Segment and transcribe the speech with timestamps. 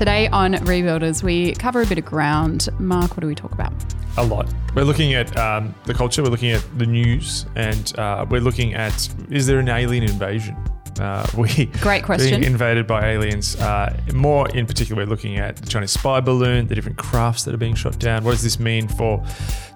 [0.00, 2.70] Today on Rebuilders, we cover a bit of ground.
[2.78, 3.70] Mark, what do we talk about?
[4.16, 4.50] A lot.
[4.74, 8.72] We're looking at um, the culture, we're looking at the news, and uh, we're looking
[8.72, 10.56] at is there an alien invasion?
[10.98, 12.40] Uh, we Great question.
[12.40, 13.56] Being invaded by aliens.
[13.56, 17.52] Uh, more in particular, we're looking at the Chinese spy balloon, the different crafts that
[17.52, 18.24] are being shot down.
[18.24, 19.18] What does this mean for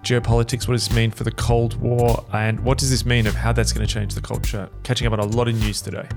[0.03, 0.67] geopolitics?
[0.67, 2.25] What does this mean for the Cold War?
[2.33, 4.71] And what does this mean of how that's going to change the culture?
[4.85, 6.09] Catching up on a lot of news today.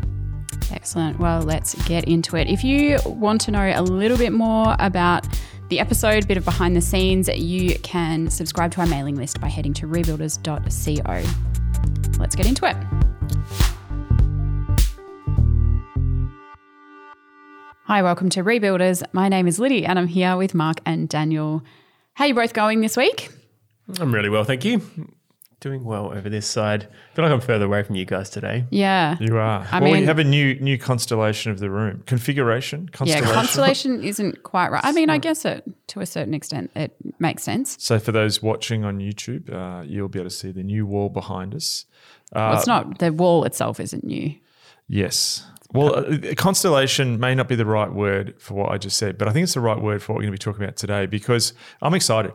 [0.72, 1.20] Excellent.
[1.20, 2.48] Well, let's get into it.
[2.48, 5.26] If you want to know a little bit more about
[5.70, 9.40] the episode, a bit of behind the scenes, you can subscribe to our mailing list
[9.42, 11.24] by heading to rebuilders.co.
[12.20, 12.76] Let's get into it.
[17.86, 19.02] Hi, welcome to Rebuilders.
[19.14, 21.64] My name is Liddy and I'm here with Mark and Daniel.
[22.16, 23.30] How are you both going this week?
[24.00, 24.82] I'm really well, thank you.
[25.60, 26.84] Doing well over this side.
[26.84, 28.66] I feel like I'm further away from you guys today.
[28.70, 29.18] Yeah.
[29.20, 29.68] You are.
[29.72, 32.04] I well, we have a new new constellation of the room.
[32.06, 32.82] Configuration?
[32.92, 33.34] Yeah, Constellation?
[33.34, 34.86] constellation isn't quite right.
[34.86, 37.76] I mean, I guess it to a certain extent it makes sense.
[37.80, 41.10] So for those watching on YouTube, uh, you'll be able to see the new wall
[41.10, 41.86] behind us.
[42.34, 44.36] Uh, Well, it's not the wall itself isn't new.
[44.88, 45.44] Yes.
[45.74, 49.28] Well, uh, constellation may not be the right word for what I just said, but
[49.28, 51.08] I think it's the right word for what we're going to be talking about today
[51.08, 52.32] because I'm excited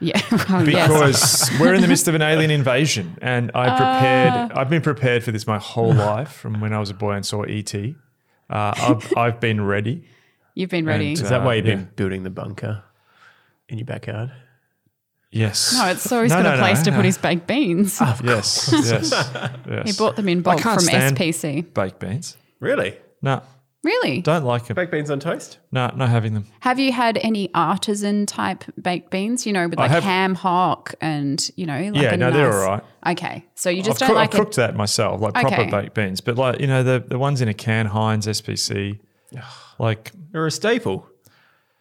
[0.00, 0.20] Yeah.
[0.48, 1.48] Well, yes.
[1.48, 4.52] because we're in the midst of an alien invasion, and I prepared.
[4.52, 7.26] I've been prepared for this my whole life from when I was a boy and
[7.26, 7.74] saw ET.
[7.74, 7.92] Uh,
[8.50, 10.04] I've, I've been ready.
[10.54, 11.08] You've been ready.
[11.08, 11.74] And, Is that Uh, why you've yeah.
[11.76, 12.82] been building the bunker
[13.68, 14.30] in your backyard?
[15.30, 15.74] Yes.
[15.74, 16.96] no, it's so he's No, got no, a no, place to no.
[16.96, 18.00] put his baked beans.
[18.00, 18.70] Yes.
[18.72, 19.10] Yes.
[19.12, 19.82] yes.
[19.84, 21.74] he bought them in bulk can't from stand- SPC.
[21.74, 22.36] baked beans.
[22.60, 22.96] Really?
[23.20, 23.42] No,
[23.84, 24.20] Really?
[24.22, 24.74] don't like them.
[24.74, 25.58] Baked beans on toast?
[25.70, 26.46] No, not having them.
[26.60, 29.46] Have you had any artisan type baked beans?
[29.46, 32.30] You know, with I like have- ham hock and you know, like Yeah, a no,
[32.32, 32.82] they're all right.
[33.06, 34.44] Okay, so you just I've, don't coo- like I've it.
[34.44, 36.20] cooked that myself, like proper baked beans.
[36.20, 38.98] But like you know, the the ones in a can, Heinz, SPC,
[39.78, 41.06] like They're a staple.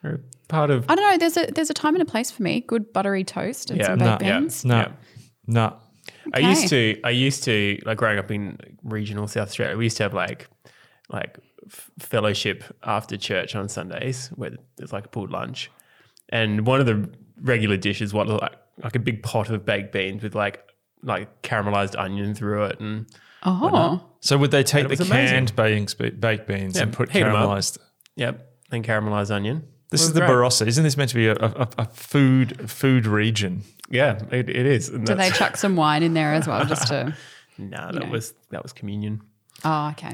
[0.03, 0.85] They're a part of.
[0.89, 1.17] I don't know.
[1.17, 2.61] There's a there's a time and a place for me.
[2.61, 4.39] Good buttery toast and Yeah, some no, baked yeah.
[4.39, 4.63] beans.
[4.65, 4.91] no, Yeah.
[5.47, 5.75] no.
[6.33, 9.97] I used to, I used to, like growing up in regional South Australia, we used
[9.97, 10.47] to have like,
[11.09, 15.71] like f- fellowship after church on Sundays where there's like a pooled lunch.
[16.29, 17.09] And one of the
[17.41, 20.63] regular dishes was like, like a big pot of baked beans with like,
[21.03, 23.05] like caramelized onion through it and
[23.43, 25.27] Oh, So would they take the it amazing.
[25.27, 27.47] canned baked, baked beans Yeah, and put heat 'em up.
[27.49, 27.77] caramelized?
[28.15, 28.45] Yep.
[28.71, 29.63] And caramelized onion.
[29.89, 30.31] This is the great.
[30.31, 30.67] Barossa.
[30.67, 33.61] Isn't this meant to be a, a, a food food region?
[33.89, 34.89] Yeah, it, it is.
[34.89, 37.15] And do they chuck some wine in there as well, just to?
[37.59, 38.09] No, that know.
[38.11, 39.21] was that was communion.
[39.65, 40.13] Oh, okay.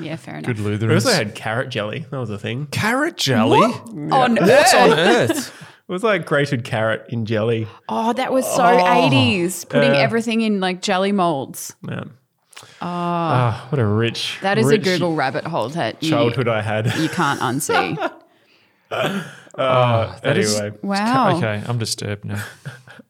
[0.00, 0.46] yeah, fair enough.
[0.46, 0.64] Good Lutherans.
[0.64, 1.06] We Lutherans.
[1.06, 2.06] also had carrot jelly.
[2.10, 2.66] That was a thing.
[2.68, 3.60] carrot jelly.
[3.60, 4.74] On What's earth.
[4.74, 5.66] on earth?
[5.88, 7.66] It was like grated carrot in jelly.
[7.88, 11.74] Oh, that was so 80s, putting uh, everything in like jelly molds.
[11.86, 12.04] Yeah.
[12.80, 14.38] Ah, what a rich.
[14.42, 16.94] That is a Google rabbit hole that you, childhood I had.
[16.96, 17.96] you can't unsee.
[19.54, 21.36] Uh, is- anyway, Wow.
[21.36, 22.42] Okay, I'm disturbed now.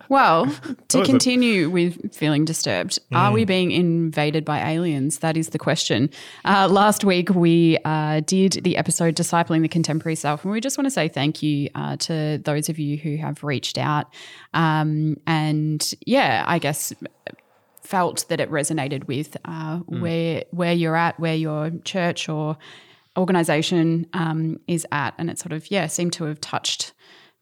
[0.08, 0.46] Well,
[0.88, 5.20] to was a- continue with feeling disturbed, are we being invaded by aliens?
[5.20, 6.10] That is the question.
[6.44, 10.76] Uh, last week, we uh, did the episode Discipling the Contemporary Self, and we just
[10.76, 14.06] want to say thank you uh, to those of you who have reached out.
[14.52, 16.92] Um, and yeah, I guess
[17.82, 22.56] felt that it resonated with uh, where where you're at, where your church or
[23.18, 26.92] organization um, is at, and it sort of yeah seemed to have touched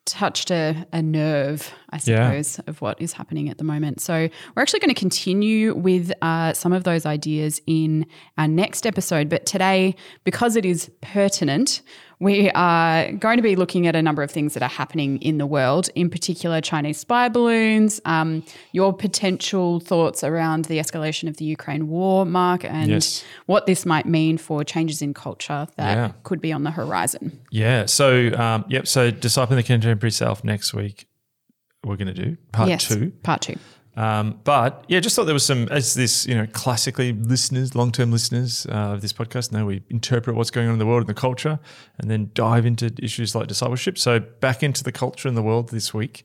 [0.06, 2.30] touched a, a nerve, I Yeah.
[2.30, 4.00] suppose, of what is happening at the moment.
[4.00, 8.06] So we're actually going to continue with uh, some of those ideas in
[8.38, 9.28] our next episode.
[9.28, 11.82] But today, because it is pertinent,
[12.20, 15.38] we are going to be looking at a number of things that are happening in
[15.38, 18.42] the world, in particular Chinese spy balloons, um,
[18.72, 23.22] your potential thoughts around the escalation of the Ukraine war, Mark, and Yes.
[23.46, 26.12] what this might mean for changes in culture that Yeah.
[26.24, 27.38] could be on the horizon.
[27.52, 27.86] Yeah.
[27.86, 28.88] So, um, yep.
[28.88, 31.06] So, discipling the contemporary self next week.
[31.84, 33.12] We're going to do part yes, two.
[33.22, 33.54] part two.
[33.98, 37.90] Um, but yeah, just thought there was some as this, you know, classically listeners, long
[37.90, 41.00] term listeners uh, of this podcast know we interpret what's going on in the world
[41.00, 41.58] and the culture,
[41.98, 43.98] and then dive into issues like discipleship.
[43.98, 46.22] So back into the culture and the world this week.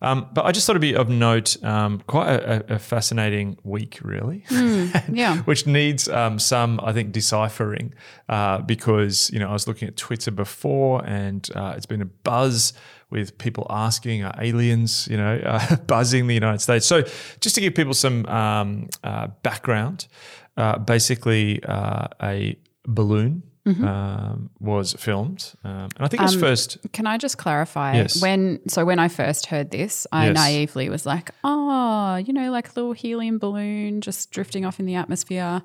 [0.00, 3.56] Um, but I just thought it'd be of note, um, quite a, a- a fascinating
[3.62, 5.36] week, really, Yeah.
[5.44, 7.94] which needs um, some, I think, deciphering
[8.28, 12.06] uh, because you know I was looking at Twitter before, and uh, it's been a
[12.24, 12.72] buzz
[13.12, 16.86] with people asking, are aliens, you know, uh, buzzing the United States?
[16.86, 17.02] So
[17.40, 20.08] just to give people some um, uh, background,
[20.56, 22.56] uh, basically uh, a
[22.86, 23.44] balloon.
[23.64, 26.78] Um, was filmed, um, and I think it was first.
[26.92, 27.94] Can I just clarify?
[27.94, 28.20] Yes.
[28.20, 30.34] When so when I first heard this, I Yes.
[30.34, 34.86] naively was like, "Oh, you know, like a little helium balloon just drifting off in
[34.86, 35.62] the atmosphere."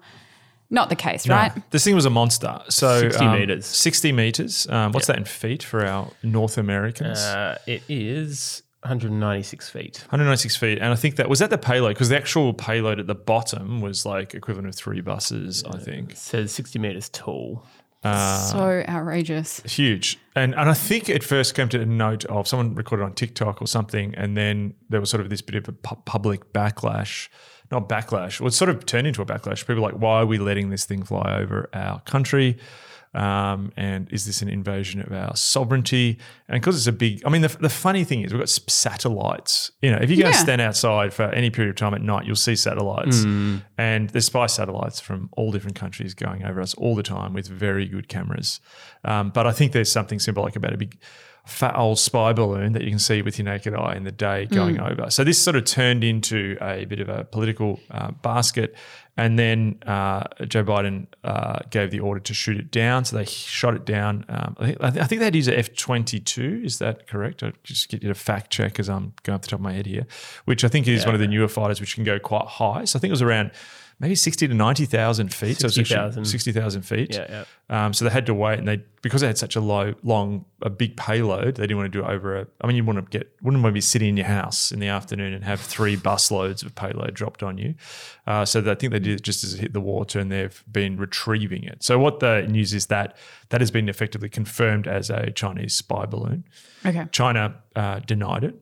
[0.70, 1.72] Not the case, No, right?
[1.72, 2.60] This thing was a monster.
[2.70, 3.66] So 60 um, meters.
[3.66, 4.68] 60 meters.
[4.70, 7.20] Um, what's that in feet for our North Americans?
[7.20, 10.00] Uh, it is 196 feet.
[10.10, 10.80] 196 feet.
[10.80, 13.82] And I think that was that the payload because the actual payload at the bottom
[13.82, 16.12] was like equivalent of three buses, I think.
[16.12, 17.64] It says 60 meters tall.
[18.04, 19.62] so outrageous.
[19.64, 20.18] Huge.
[20.36, 23.62] And and I think it first came to a note of someone recorded on TikTok
[23.62, 27.28] or something, and then there was sort of this bit of a pu- public backlash.
[27.72, 28.40] Not backlash.
[28.40, 29.60] Well, it sort of turned into a backlash.
[29.62, 32.58] People were like, why are we letting this thing fly over our country?
[33.14, 36.20] Um, and is this an invasion of our sovereignty?
[36.48, 39.72] And because it's a big, I mean, the, the funny thing is we've got satellites.
[39.82, 40.32] You know, if you go Yeah.
[40.34, 43.24] stand outside for any period of time at night, you'll see satellites.
[43.78, 47.48] And there's spy satellites from all different countries going over us all the time with
[47.48, 48.60] very good cameras.
[49.04, 50.98] Um, but I think there's something symbolic about a big
[51.48, 54.46] fat old spy balloon that you can see with your naked eye in the day
[54.48, 55.10] going over.
[55.10, 58.76] So this sort of turned into a bit of a political uh, basket.
[59.20, 63.04] And then uh, Joe Biden uh, gave the order to shoot it down.
[63.04, 64.26] So they shot it down.
[64.30, 66.62] Um, I, think, I thi- I think they'd use a F 22.
[66.64, 67.42] Is that correct?
[67.42, 69.74] I just get you to fact check as I'm going off the top of my
[69.74, 70.06] head here,
[70.46, 72.86] which I think is one of the newer fighters, which can go quite high.
[72.86, 73.52] So I think it was around
[74.00, 75.60] maybe 60 to 90,000 feet.
[75.60, 76.26] So it's 60,000.
[76.26, 77.16] 60,000 feet.
[77.16, 77.86] Yeah, yeah.
[77.86, 80.46] Um, so they had to wait, and they because they had such a low, long,
[80.62, 82.48] a big payload, they didn't want to do it over a.
[82.62, 84.80] I mean, you want to get wouldn't want to be sitting in your house in
[84.80, 87.76] the afternoon and have three bus loads of payload dropped on you.
[88.26, 90.64] Uh, so I think they did it just as it hit the water, and they've
[90.72, 91.84] been retrieving it.
[91.84, 93.18] So what the news is that
[93.50, 96.46] that has been effectively confirmed as a Chinese spy balloon.
[96.86, 97.08] Okay.
[97.12, 98.56] China uh, denied it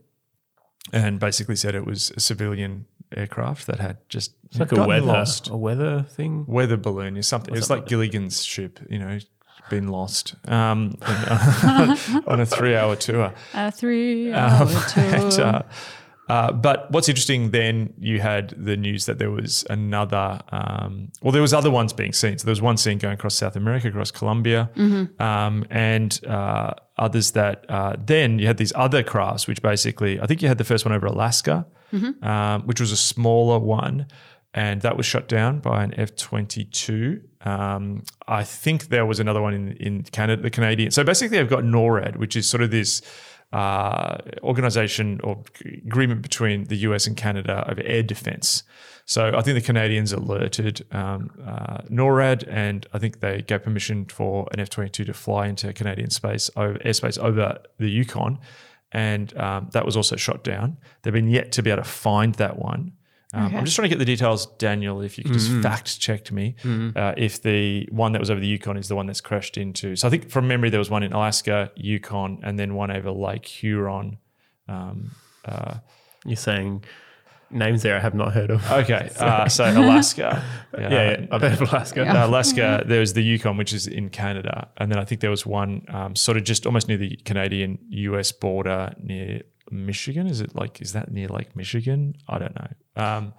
[0.94, 2.86] and basically said it was a civilian
[3.16, 6.46] aircraft that had just It's like a weather, lost a weather thing.
[6.48, 7.54] weather balloon or something.
[7.54, 9.20] It was like Gilligan's ship, you know,
[9.70, 10.96] been lost um,
[12.28, 13.34] on a three-hour tour.
[13.54, 15.04] A three hour tour.
[15.04, 15.62] And, uh,
[16.28, 20.40] uh, but what's interesting then, you had the news that there was another.
[20.52, 22.38] Um, well, there was other ones being seen.
[22.40, 24.70] So there was one seen going across South America, across Colombia,
[25.20, 27.66] um, and uh, others that.
[27.70, 30.84] Uh, then you had these other crafts, which basically, I think you had the first
[30.86, 31.68] one over Alaska,
[32.24, 34.08] um, which was a smaller one,
[34.54, 37.22] and that was shut down by an F twenty two.
[37.42, 40.90] Um, I think there was another one in in Canada, the Canadian.
[40.90, 43.04] So basically, they've got NORAD, which is sort of this
[43.56, 45.42] uh, organization or
[45.88, 48.64] agreement between the US and Canada over air defense.
[49.06, 54.06] So I think the Canadians alerted um, uh, NORAD, and I think they gave permission
[54.06, 58.40] for an F twenty two to fly into Canadian space over airspace over the Yukon,
[58.92, 60.78] and um, that was also shot down.
[61.02, 62.92] They've been yet to be able to find that one.
[63.36, 63.58] Um, Okay.
[63.58, 65.02] I'm just trying to get the details, Daniel.
[65.02, 66.56] If you could just fact check me,
[66.96, 69.96] uh, if the one that was over the Yukon is the one that's crashed into.
[69.96, 73.12] So I think from memory there was one in Alaska, Yukon, and then one over
[73.12, 74.18] Lake Huron.
[74.70, 75.12] Um,
[75.44, 75.76] uh,
[76.26, 76.86] You're saying
[77.52, 78.70] names there I have not heard of.
[78.72, 80.44] okay, uh, so Alaska.
[80.80, 82.02] yeah, yeah, I've heard of Alaska.
[82.08, 85.30] Uh, Alaska, there was the Yukon, which is in Canada, and then I think there
[85.30, 89.42] was one um, sort of just almost near the Canadian US border near
[89.72, 90.28] Michigan.
[90.28, 92.16] Is it like is that near Lake Michigan?
[92.28, 93.04] I don't know.
[93.04, 93.34] Um,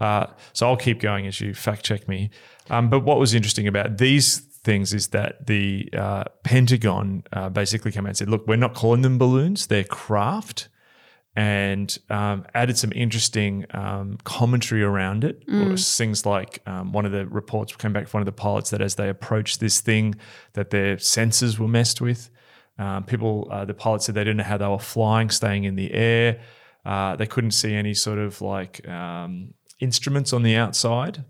[0.00, 2.30] uh, so I'll keep going as you fact check me.
[2.70, 7.90] Um, but what was interesting about these things is that the uh, Pentagon uh, basically
[7.92, 10.68] came out and said, "Look, we're not calling them balloons; they're craft."
[11.36, 15.44] and um, added some interesting um, commentary around it.
[15.46, 18.70] Or things like um, one of the reports came back from one of the pilots
[18.70, 20.16] that as they approached this thing,
[20.54, 22.28] that their sensors were messed with.
[22.78, 25.74] Um, people, uh, the pilot said they didn't know how they were flying, staying in
[25.76, 26.40] the air.
[26.84, 31.24] Uh, they couldn't see any sort of like um, instruments on the outside.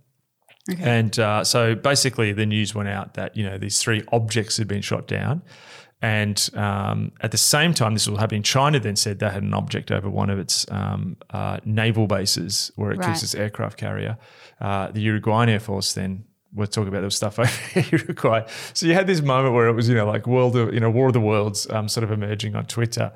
[0.78, 4.68] And uh, so basically, the news went out that you know these three objects had
[4.68, 5.40] been shot down,
[6.02, 8.42] and um, at the same time, this was happening.
[8.42, 12.70] China then said they had an object over one of its um, uh, naval bases
[12.76, 13.06] where it Right.
[13.08, 14.18] keeps its aircraft carrier.
[14.60, 16.24] Uh, the Uruguayan Air Force then
[16.54, 18.46] we're talking about there was stuff over Uruguay.
[18.72, 20.90] So you had this moment where it was, you know, like world, of, you know,
[20.90, 23.12] War of the Worlds, um, sort of emerging on Twitter.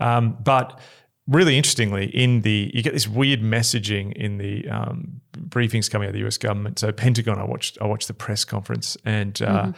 [0.00, 0.80] Um, but
[1.28, 6.10] really interestingly, in the you get this weird messaging in the um, briefings coming out
[6.10, 6.38] of the U.S.
[6.38, 6.78] government.
[6.78, 9.72] So Pentagon, I watched, I watched the press conference, and uh,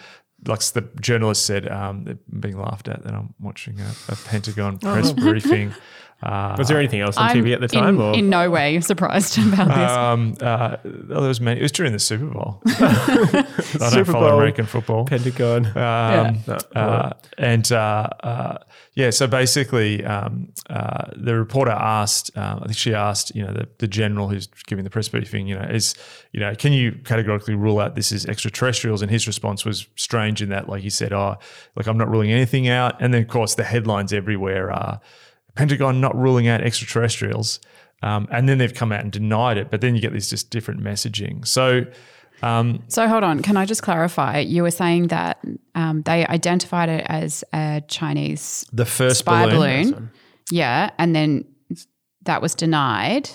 [0.46, 4.78] like the journalist said, um, they're being laughed at that I'm watching a, a Pentagon
[4.78, 5.74] press briefing.
[6.24, 7.96] Uh, Was there anything else on I'm TV at the time?
[7.96, 9.90] in, or in no way surprised about this.
[9.90, 12.62] um, uh, there was many, it was during the Super Bowl.
[12.66, 13.44] I
[13.78, 14.38] don't Super follow Bowl.
[14.38, 15.04] American football.
[15.04, 15.66] Pentagon?
[15.76, 18.58] Um, No, uh, and uh, uh,
[18.94, 23.52] yeah, so basically, um, uh, the reporter asked, um, I think she asked, you know,
[23.52, 25.94] the, the general who's giving the press briefing, you know, is,
[26.32, 29.02] you know, can you categorically rule out this is extraterrestrials?
[29.02, 31.36] And his response was strange in that, like he said, oh,
[31.76, 33.00] like I'm not ruling anything out.
[33.02, 35.00] And then, of course, the headlines everywhere are
[35.54, 37.60] Pentagon not ruling out extraterrestrials.
[38.02, 39.70] Um, and then they've come out and denied it.
[39.70, 41.46] But then you get this just different messaging.
[41.46, 41.86] So,
[42.88, 43.40] so hold on.
[43.40, 44.40] Can I just clarify?
[44.40, 45.42] You were saying that
[45.74, 49.90] um, they identified it as a Chinese The first spy balloon.
[49.92, 50.10] balloon.
[50.50, 51.46] Yeah, and then
[52.24, 53.30] that was denied.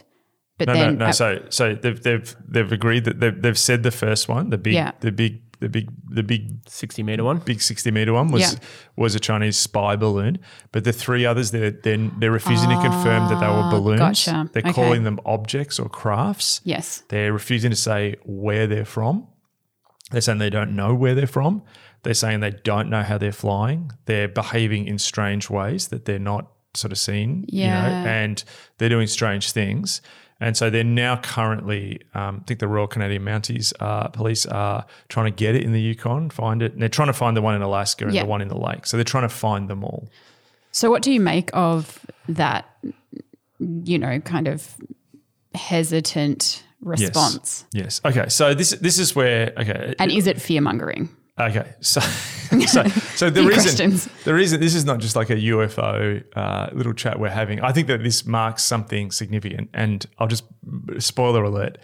[0.59, 1.09] But No, then no, no.
[1.09, 4.57] uh, So, so they've they've they've agreed that they've, they've said the first one, the
[4.59, 4.91] big, Yeah.
[4.99, 7.39] the big, the big, the big, 60 meter one.
[7.39, 8.59] big sixty meter one was Yeah.
[8.95, 10.39] was a Chinese spy balloon.
[10.71, 14.01] But the three others, they're they're, they're refusing to confirm that they were balloons.
[14.01, 14.49] Ah, gotcha.
[14.53, 14.73] They're Okay.
[14.73, 16.61] calling them objects or crafts.
[16.63, 19.27] yes, They're refusing to say where they're from.
[20.11, 21.61] They're saying they don't know where they're from.
[22.03, 23.91] They're saying they don't know how they're flying.
[24.05, 27.45] They're behaving in strange ways that they're not sort of seen.
[27.49, 27.81] You Yeah.
[28.03, 28.43] know, and
[28.77, 30.01] they're doing strange things.
[30.41, 34.85] And so they're now currently, um, I think the Royal Canadian Mounties uh, Police are
[35.09, 36.71] trying to get it in the Yukon, find it.
[36.73, 38.23] And they're trying to find the one in Alaska and Yeah.
[38.23, 38.85] the one in the lake.
[38.85, 40.09] So they're trying to find them all.
[40.71, 42.69] So, what do you make of that,
[43.59, 44.75] you know, kind of
[45.55, 47.65] hesitant response?
[47.73, 48.01] Yes.
[48.05, 48.29] Okay.
[48.29, 49.95] So this this is where okay.
[49.99, 51.09] And is it fear mongering?
[51.39, 52.01] Okay, so
[52.67, 52.83] so,
[53.15, 54.09] so the reason questions.
[54.23, 57.61] the reason this is not just like a UFO uh, little chat we're having.
[57.61, 60.43] I think that this marks something significant, and I'll just
[60.97, 61.77] spoiler alert: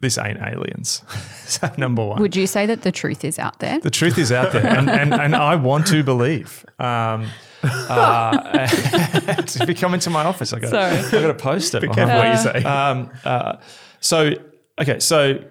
[0.00, 1.02] this ain't aliens.
[1.46, 3.78] so number one, Would you say that the truth is out there?
[3.80, 6.64] the truth is out there, and and, and I want to believe.
[6.78, 7.28] Um,
[7.62, 10.96] uh, if you come into my office, I got Sorry.
[10.98, 11.80] I got a poster.
[11.80, 12.64] Be careful what you say.
[12.64, 13.56] um, uh,
[14.00, 14.32] so,
[14.80, 15.42] okay, so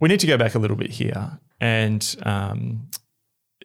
[0.00, 2.88] we need to go back a little bit here, and um,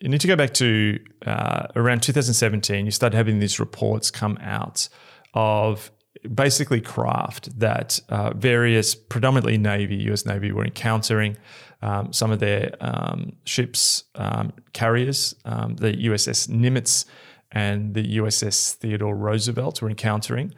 [0.02, 2.86] you need to go back to uh, around 2017.
[2.86, 4.90] You started having these reports come out
[5.34, 5.92] of
[6.34, 11.38] basically craft that uh, various, predominantly Navy, US Navy, were encountering.
[11.84, 17.06] Um, some of their um, ships, um, carriers, um, the USS Nimitz
[17.52, 20.54] and the USS Theodore Roosevelt were encountering.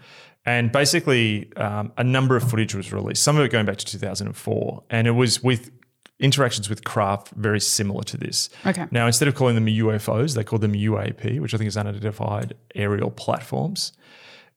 [0.45, 3.85] And basically, um, a number of footage was released, some of it going back to
[3.85, 4.83] 2004.
[4.89, 5.71] And it was with
[6.20, 8.50] interactions with craft very similar to this.
[8.65, 8.86] Okay.
[8.91, 12.53] Now, instead of calling them UFOs, they called them UAP, which I think is unidentified
[12.75, 13.93] aerial platforms.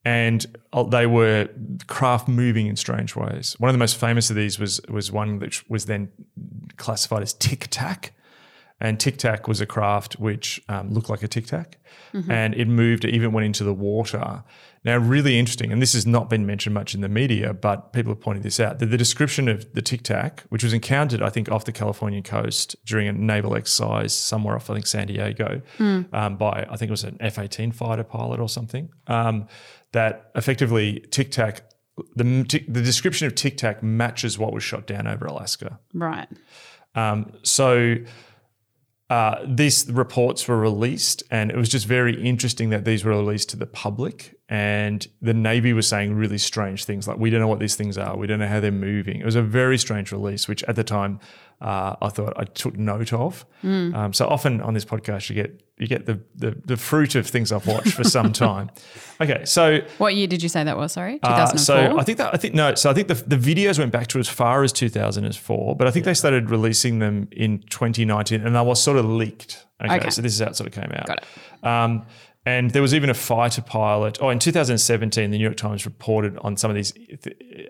[0.05, 1.49] And uh, they were
[1.89, 3.57] craft moving in strange ways.
[3.59, 6.11] One of the most famous of these was was one which was then
[6.77, 8.13] classified as Tic Tac.
[8.81, 11.79] And Tic Tac was a craft which um, looked like a Tic Tac,
[12.31, 13.05] and it moved.
[13.07, 14.45] It even went into the water.
[14.85, 18.13] Now, really interesting, and this has not been mentioned much in the media, but people
[18.13, 18.79] have pointed this out.
[18.79, 22.23] That the description of the Tic Tac, which was encountered, I think, off the Californian
[22.23, 25.63] coast during a naval exercise somewhere off, I think, San Diego,
[26.13, 28.91] um, by I think it was an F-18 fighter pilot or something.
[29.07, 29.49] Um,
[29.93, 31.63] that effectively Tic Tac,
[32.15, 32.25] the
[32.69, 35.81] the description of Tic Tac matches what was shot down over Alaska.
[35.95, 36.29] Right.
[36.95, 37.97] Um, so
[39.09, 43.49] uh, these reports were released, and it was just very interesting that these were released
[43.51, 44.37] to the public.
[44.49, 47.97] And the Navy was saying really strange things like, "We don't know what these things
[47.97, 48.17] are.
[48.17, 50.85] We don't know how they're moving." It was a very strange release, which at the
[50.85, 51.21] time
[51.61, 53.45] uh, I thought I took note of.
[53.63, 57.27] Um, so often on this podcast, you get you get the, the the fruit of
[57.27, 58.71] things I've watched for some time.
[59.21, 60.93] Okay, so What year did you say that was?
[60.93, 61.59] Sorry, uh, 2004.
[61.59, 62.75] so I think that I think no.
[62.75, 65.91] So I think the, the videos went back to as far as 2004, but I
[65.91, 69.65] think they started releasing them in 2019, and they was sort of leaked.
[69.85, 70.11] Okay, Okay.
[70.11, 71.07] so this is how it sort of came out.
[71.07, 71.67] Got it.
[71.67, 72.07] Um,
[72.47, 74.19] and there was even a fighter pilot.
[74.23, 76.93] Oh, in 2017, the New York Times reported on some of these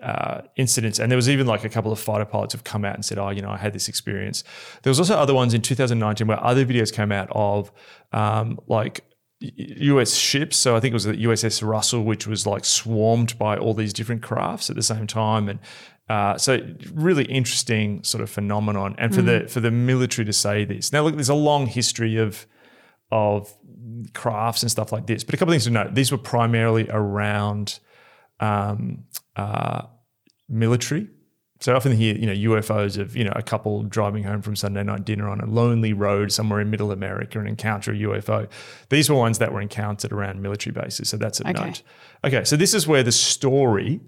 [0.03, 2.93] uh, incidents, and there was even like a couple of fighter pilots have come out
[2.93, 4.43] and said, "Oh, you know, I had this experience."
[4.83, 7.71] There was also other ones in 2019 where other videos came out of
[8.13, 9.03] um, like
[9.39, 10.57] US ships.
[10.57, 13.93] So I think it was the USS Russell, which was like swarmed by all these
[13.93, 15.49] different crafts at the same time.
[15.49, 15.59] And
[16.07, 16.59] uh, so
[16.93, 18.93] really interesting sort of phenomenon.
[18.99, 20.93] And for the for the military to say this.
[20.93, 22.45] Now look, there's a long history of
[23.11, 23.55] of
[24.13, 25.23] crafts and stuff like this.
[25.23, 25.95] But a couple of things to note.
[25.95, 27.79] These were primarily around
[28.39, 29.05] um,
[29.35, 29.83] uh,
[30.49, 31.07] military.
[31.59, 34.55] So I often hear, you know, UFOs of, you know, a couple driving home from
[34.55, 38.47] Sunday night dinner on a lonely road somewhere in middle America and encounter a UFO.
[38.89, 41.09] These were ones that were encountered around military bases.
[41.09, 41.65] So that's a Okay.
[41.65, 41.81] note.
[42.23, 44.01] Okay, so this is where the story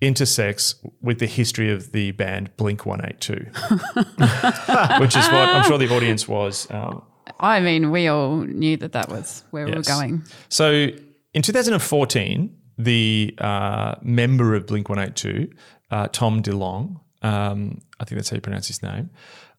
[0.00, 3.34] intersects with the history of the band Blink 182,
[5.00, 6.66] which is what I'm sure the audience was.
[6.70, 7.02] Um,
[7.40, 10.24] I mean, we all knew that that was where we were going.
[10.48, 10.88] So
[11.32, 15.52] in 2014, the uh, member of Blink 182,
[15.90, 19.10] uh, Tom DeLonge, um, I think that's how you pronounce his name,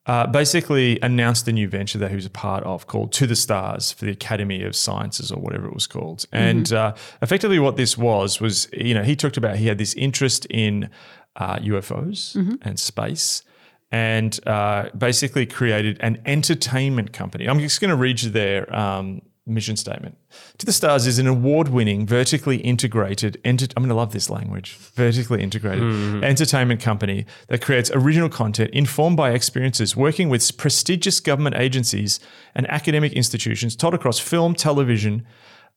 [0.06, 3.34] uh, basically announced a new venture that he was a part of called To the
[3.34, 6.26] Stars for the Academy of Sciences or whatever it was called.
[6.32, 9.94] And uh, effectively, what this was was, you know, he talked about he had this
[9.94, 10.90] interest in
[11.34, 13.42] uh, UFOs and space
[13.90, 17.48] and uh, basically created an entertainment company.
[17.48, 20.18] I'm just going to read you their um, mission statement.
[20.58, 24.28] To the Stars is an award winning, vertically integrated, enter- I'm going to love this
[24.28, 25.84] language, vertically integrated
[26.24, 32.18] entertainment company that creates original content informed by experiences working with prestigious government agencies
[32.56, 35.24] and academic institutions taught across film, television,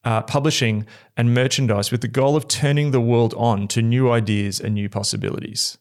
[0.03, 0.85] uh, publishing,
[1.15, 4.89] and merchandise with the goal of turning the world on to new ideas and new
[4.89, 5.77] possibilities.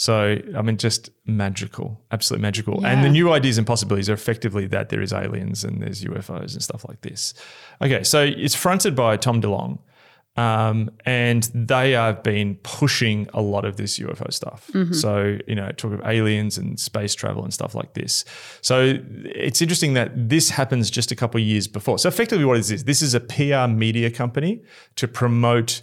[0.00, 2.86] So, I mean, just magical, absolutely magical.
[2.86, 6.54] And the new ideas and possibilities are effectively that there is aliens and there's UFOs
[6.54, 7.34] and stuff like this.
[7.82, 9.78] Okay, so it's fronted by Tom DeLonge,
[10.36, 14.70] um, and they have been pushing a lot of this UFO stuff.
[14.94, 18.24] So, you know, talk of aliens and space travel and stuff like this.
[18.62, 21.98] So it's interesting that this happens just a couple of years before.
[21.98, 22.84] So effectively, what is this?
[22.84, 24.62] This is a PR media company
[24.96, 25.82] to promote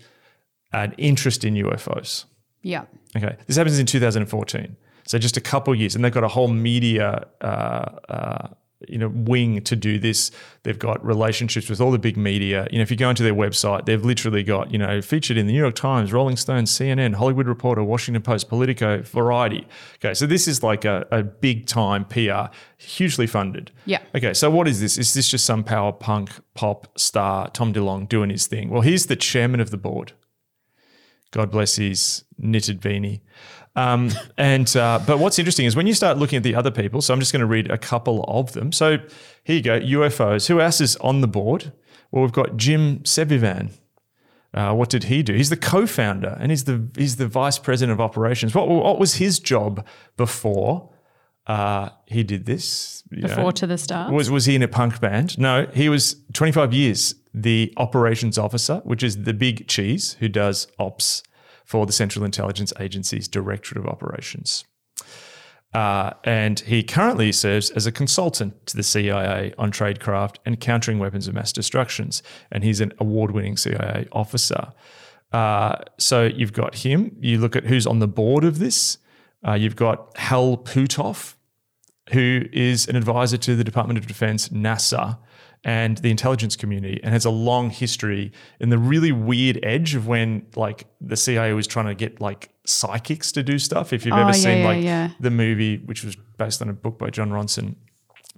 [0.74, 2.25] an interest in UFOs.
[2.63, 2.86] Yeah.
[3.17, 4.75] Okay, this happens in 2014,
[5.07, 7.45] so just a couple years, and they've got a whole media, uh,
[8.09, 8.47] uh,
[8.88, 10.29] you know, wing to do this.
[10.62, 12.67] They've got relationships with all the big media.
[12.71, 15.47] You know, if you go into their website, they've literally got you know featured in
[15.47, 19.67] the New York Times, Rolling Stone, CNN, Hollywood Reporter, Washington Post, Politico, Variety.
[19.95, 23.71] Okay, so this is like a, a big time PR, hugely funded.
[23.86, 24.01] Yeah.
[24.13, 25.00] Okay, so what is this?
[25.00, 28.69] Is this just some power punk pop star Tom DeLonge doing his thing?
[28.69, 30.13] Well, he's the chairman of the board.
[31.38, 33.22] God bless his knitted beanie.
[33.75, 37.00] Um, and uh, but what's interesting is when you start looking at the other people.
[37.00, 38.72] So I'm just going to read a couple of them.
[38.72, 38.98] So
[39.44, 40.48] here you go, UFOs.
[40.48, 41.72] Who else is on the board?
[42.10, 43.70] Well, we've got Jim Semivan.
[44.51, 45.34] Uh, what did he do?
[45.34, 48.56] He's the co-founder and he's the he's the vice president of operations.
[48.56, 50.89] What what was his job before
[51.46, 53.03] uh, he did this?
[53.12, 53.27] You know?
[53.27, 54.12] Before to the stars.
[54.12, 55.38] Was was he in a punk band?
[55.38, 60.67] No, he was 25 years the operations officer, which is the big cheese who does
[60.79, 61.22] ops
[61.67, 64.63] for the Central Intelligence Agency's Directorate of Operations.
[65.74, 70.97] Uh, and he currently serves as a consultant to the CIA on tradecraft and countering
[70.97, 72.24] weapons of mass destructions.
[72.53, 74.71] And he's an award winning CIA officer.
[75.33, 77.17] Uh, so you've got him.
[77.19, 78.97] You look at who's on the board of this.
[79.45, 81.36] Uh, you've got Hal Puthoff,
[82.12, 85.17] who is an advisor to the Department of Defense, NASA,
[85.67, 90.08] and the intelligence community, and has a long history in the really weird edge of
[90.08, 93.91] when like the CIA was trying to get like psychics to do stuff.
[93.93, 95.10] If you've Oh, ever yeah, seen yeah, like yeah.
[95.19, 97.75] the movie, which was based on a book by Jon Ronson.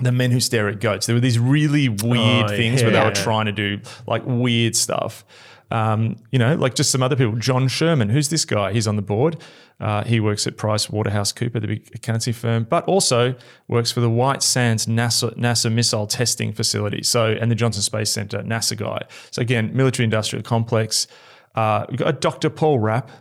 [0.01, 1.05] The Men Who Stare at Goats.
[1.07, 3.13] There were these really weird Oh, things where they were yeah.
[3.23, 5.23] trying to do like weird stuff.
[5.71, 7.35] Um, you know, like just some other people.
[7.35, 8.73] John Sherman, who's this guy?
[8.73, 9.37] He's on the board.
[9.79, 13.35] Uh, he works at Price Waterhouse Cooper, the big accountancy firm, but also
[13.67, 17.03] works for the White Sands NASA, NASA missile testing facility.
[17.03, 19.03] So, and the Johnson Space Center, NASA guy.
[19.31, 21.07] So again, military industrial complex.
[21.55, 22.49] Uh, we've got Dr.
[22.49, 23.11] Paul Rapp,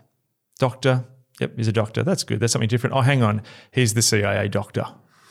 [0.58, 1.04] doctor.
[1.40, 2.02] Yep, he's a doctor.
[2.02, 2.40] That's good.
[2.40, 2.96] That's something different.
[2.96, 3.42] Oh, hang on.
[3.70, 4.86] He's the CIA doctor.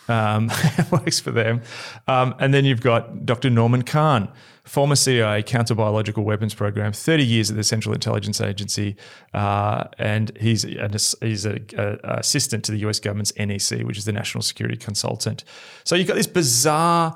[0.08, 0.50] Um,
[0.92, 1.62] works for them.
[2.08, 3.50] Um, and then you've got Dr.
[3.50, 4.30] Norman Kahn,
[4.68, 8.96] former CIA counter biological weapons program, 30 years at the Central Intelligence Agency.
[9.34, 14.06] Uh, and he's, an, he's a, a assistant to the US government's NEC, which is
[14.06, 15.44] the National Security Consultant.
[15.84, 17.16] So you've got this bizarre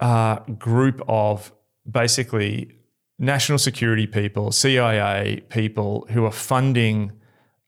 [0.00, 1.52] uh, group of
[1.88, 2.74] basically
[3.18, 7.12] national security people, CIA people who are funding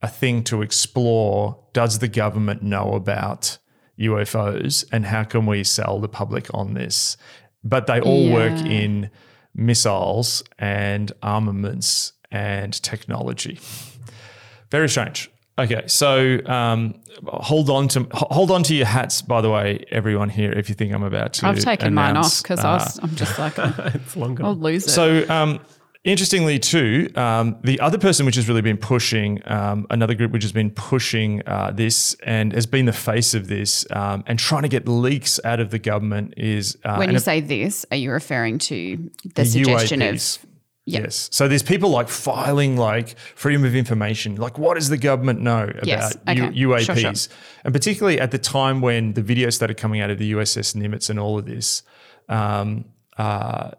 [0.02, 3.58] a thing to explore does the government know about
[3.98, 7.16] UFOs and how can we sell the public on this?
[7.62, 9.10] But they all work in
[9.54, 13.60] missiles and armaments and technology.
[14.70, 15.30] Very strange.
[15.58, 16.94] Okay, so um,
[17.26, 20.52] hold on to hold on to your hats, by the way, everyone here.
[20.52, 23.54] If you think I'm about to, I've taken mine off because uh, I'm just like,
[23.58, 24.44] it's longer.
[24.44, 24.90] I'll lose it.
[24.90, 25.60] so, um,
[26.04, 30.42] interestingly, too, um, the other person which has really been pushing, um, another group which
[30.42, 34.62] has been pushing uh, this and has been the face of this um, and trying
[34.62, 37.96] to get leaks out of the government is uh, when you a- say this, are
[37.96, 40.38] you referring to the, the suggestion UAPs.
[40.38, 40.46] of
[40.86, 41.00] Yeah.
[41.02, 41.28] Yes.
[41.32, 44.36] So there's people like filing like freedom of information.
[44.36, 46.16] Like, what does the government know about Yes.
[46.28, 46.84] U- UAPs?
[46.86, 47.12] Sure, sure.
[47.64, 51.10] And particularly at the time when the videos started coming out of the USS Nimitz
[51.10, 51.82] and all of this,
[52.28, 52.86] um,
[53.18, 53.72] uh,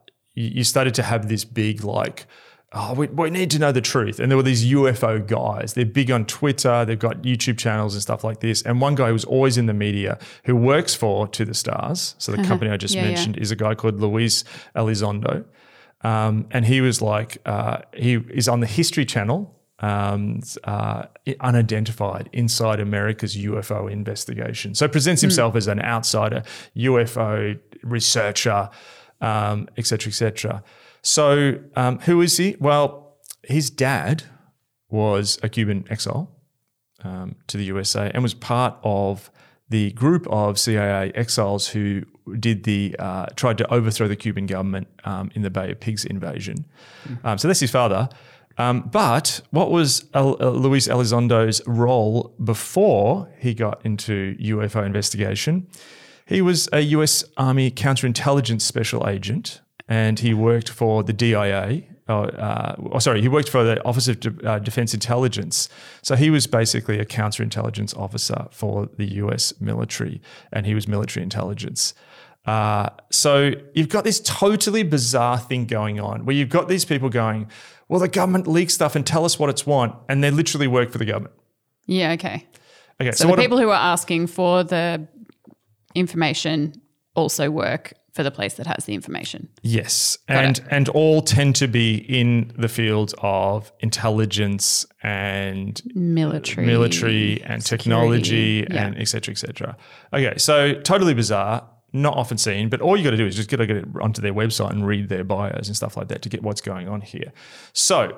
[0.50, 2.26] you, started to have this big like.
[2.74, 4.18] Oh, we, we need to know the truth.
[4.18, 5.74] And there were these UFO guys.
[5.74, 6.86] They're big on Twitter.
[6.86, 8.62] They've got YouTube channels and stuff like this.
[8.62, 12.16] And one guy who was always in the media who works for To the Stars,
[12.18, 13.02] so the company I just Uh-huh.
[13.04, 13.16] Yeah, yeah.
[13.16, 15.44] mentioned, is a guy called Luis Elizondo.
[16.04, 21.08] Um, and he was like, uh, he is on the History Channel, um, uh,
[21.42, 24.76] unidentified inside America's UFO investigation.
[24.76, 26.44] So presents himself as an outsider,
[26.78, 28.70] UFO researcher,
[29.22, 30.64] um, et cetera, et cetera.
[31.02, 32.56] So um, who is he?
[32.60, 34.24] Well, his dad
[34.90, 36.30] was a Cuban exile
[37.04, 39.32] um, to the USA and was part of
[39.70, 42.04] the group of CIA exiles who
[42.40, 46.06] did the uh, tried to overthrow the Cuban government um, in the Bay of Pigs
[46.06, 46.66] invasion.
[47.24, 48.10] Um, so that's his father.
[48.58, 55.68] Um, but what was El- El- Luis Elizondo's role before he got into UFO investigation?
[56.32, 61.84] He was a US Army counterintelligence special agent and he worked for the DIA.
[62.08, 65.68] Uh, uh, oh, sorry, he worked for the Office of De- uh, Defense Intelligence.
[66.02, 70.22] So he was basically a counterintelligence officer for the US military
[70.54, 71.94] and he was military intelligence.
[72.46, 77.10] Uh, so you've got this totally bizarre thing going on where you've got these people
[77.10, 77.50] going,
[77.90, 80.92] well, the government leaks stuff and tell us what it's want, and they literally work
[80.92, 81.36] for the government.
[81.88, 82.48] Yeah, okay.
[83.02, 85.06] Okay, So, so, the people who are asking for the
[85.96, 86.74] information
[87.16, 89.48] also work for the place that has the information.
[89.64, 96.68] yes, and and all tend to be in the field of intelligence and Military.
[96.68, 98.86] military and security, technology yeah.
[98.86, 99.78] and et cetera, et cetera.
[100.14, 103.50] Okay, so totally bizarre, not often seen, but all you got to do is just
[103.50, 106.30] get, get it onto their website and read their bios and stuff like that to
[106.30, 107.32] get what's going on here.
[107.74, 108.18] So,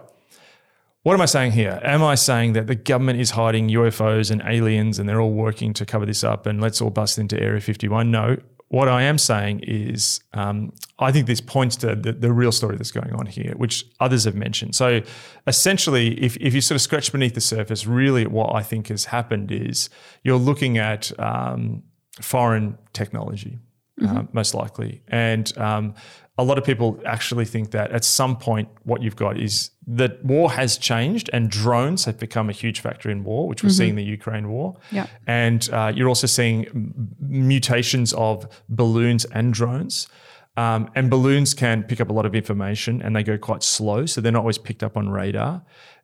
[1.03, 1.79] what am I saying here?
[1.83, 5.73] Am I saying that the government is hiding UFOs and aliens and they're all working
[5.73, 8.09] to cover this up and let's all bust into Area 51?
[8.09, 8.37] No.
[8.69, 12.77] What I am saying is, um, I think this points to the, the real story
[12.77, 14.75] that's going on here, which others have mentioned.
[14.75, 15.01] So,
[15.45, 19.05] essentially, if, if you sort of scratch beneath the surface, really what I think has
[19.05, 19.89] happened is
[20.23, 21.83] you're looking at um,
[22.19, 23.59] foreign technology,
[24.03, 25.03] uh, most likely.
[25.07, 25.93] And um,
[26.37, 30.23] a lot of people actually think that at some point, what you've got is that
[30.25, 33.91] war has changed and drones have become a huge factor in war, which we're seeing
[33.91, 34.75] in the Ukraine war.
[34.91, 35.07] Yeah.
[35.27, 40.07] And uh, you're also seeing mutations of balloons and drones.
[40.57, 44.05] Um, and balloons can pick up a lot of information and they go quite slow,
[44.05, 45.63] so they're not always picked up on radar.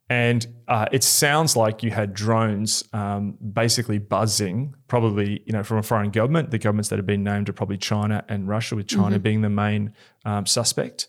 [0.09, 5.77] And uh, it sounds like you had drones um, basically buzzing, probably you know from
[5.77, 6.49] a foreign government.
[6.49, 9.49] The governments that have been named are probably China and Russia, with China being the
[9.49, 9.93] main
[10.25, 11.07] um, suspect.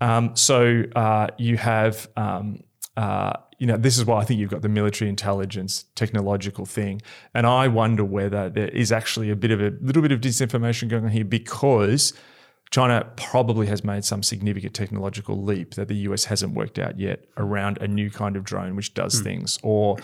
[0.00, 2.64] Um, so uh, you have, um,
[2.96, 7.00] uh, you know, this is why I think you've got the military intelligence technological thing,
[7.32, 10.88] and I wonder whether there is actually a bit of a little bit of disinformation
[10.88, 12.12] going on here because
[12.74, 17.24] China probably has made some significant technological leap that the US hasn't worked out yet
[17.36, 19.96] around a new kind of drone which does things, or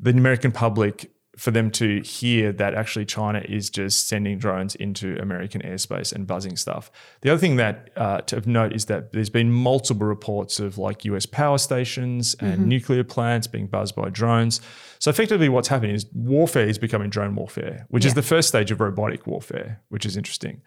[0.00, 5.16] the American public for them to hear that actually China is just sending drones into
[5.20, 6.90] American airspace and buzzing stuff.
[7.20, 11.04] The other thing that uh, to note is that there's been multiple reports of like
[11.04, 14.60] US power stations and nuclear plants being buzzed by drones.
[14.98, 18.72] So effectively, what's happening is warfare is becoming drone warfare, which is the first stage
[18.72, 20.62] of robotic warfare, which is interesting.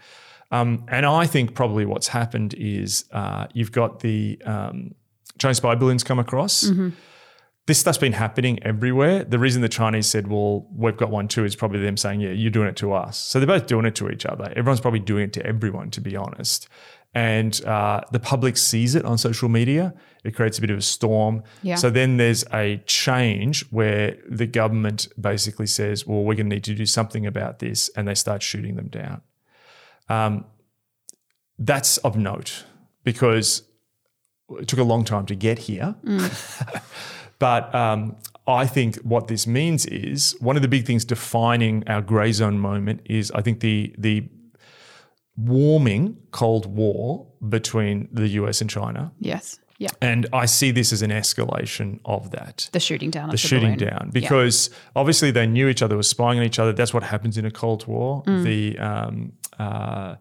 [0.52, 4.96] Um, and I think probably what's happened is uh, you've got the um,
[5.40, 6.70] Chinese spy balloons come across.
[7.68, 9.24] This stuff's been happening everywhere.
[9.24, 12.32] The reason the Chinese said, well, we've got one too, is probably them saying, yeah,
[12.32, 13.18] you're doing it to us.
[13.18, 14.52] So they're both doing it to each other.
[14.56, 16.68] Everyone's probably doing it to everyone, to be honest.
[17.14, 19.94] And uh, the public sees it on social media.
[20.24, 21.44] It creates a bit of a storm.
[21.62, 21.76] Yeah.
[21.76, 26.64] So then there's a change where the government basically says, well, we're going to need
[26.66, 27.90] to do something about this.
[27.96, 29.22] And they start shooting them down.
[30.12, 30.46] Um,
[31.58, 32.66] that's of note
[33.04, 33.64] because
[34.60, 35.96] it took a long time to get here.
[37.40, 38.16] but um,
[38.48, 42.60] I think what this means is one of the big things defining our grey zone
[42.60, 44.28] moment is I think the the
[45.38, 49.12] warming Cold War between the US and China.
[49.20, 49.60] Yes.
[49.78, 49.90] Yeah.
[50.00, 53.76] And I see this as an escalation of that The shooting down the the shooting
[53.78, 53.90] balloon.
[53.90, 56.72] down because obviously they knew each other were spying on each other.
[56.72, 58.22] That's what happens in a Cold War.
[58.24, 58.44] Mm.
[58.44, 60.16] The um, uh,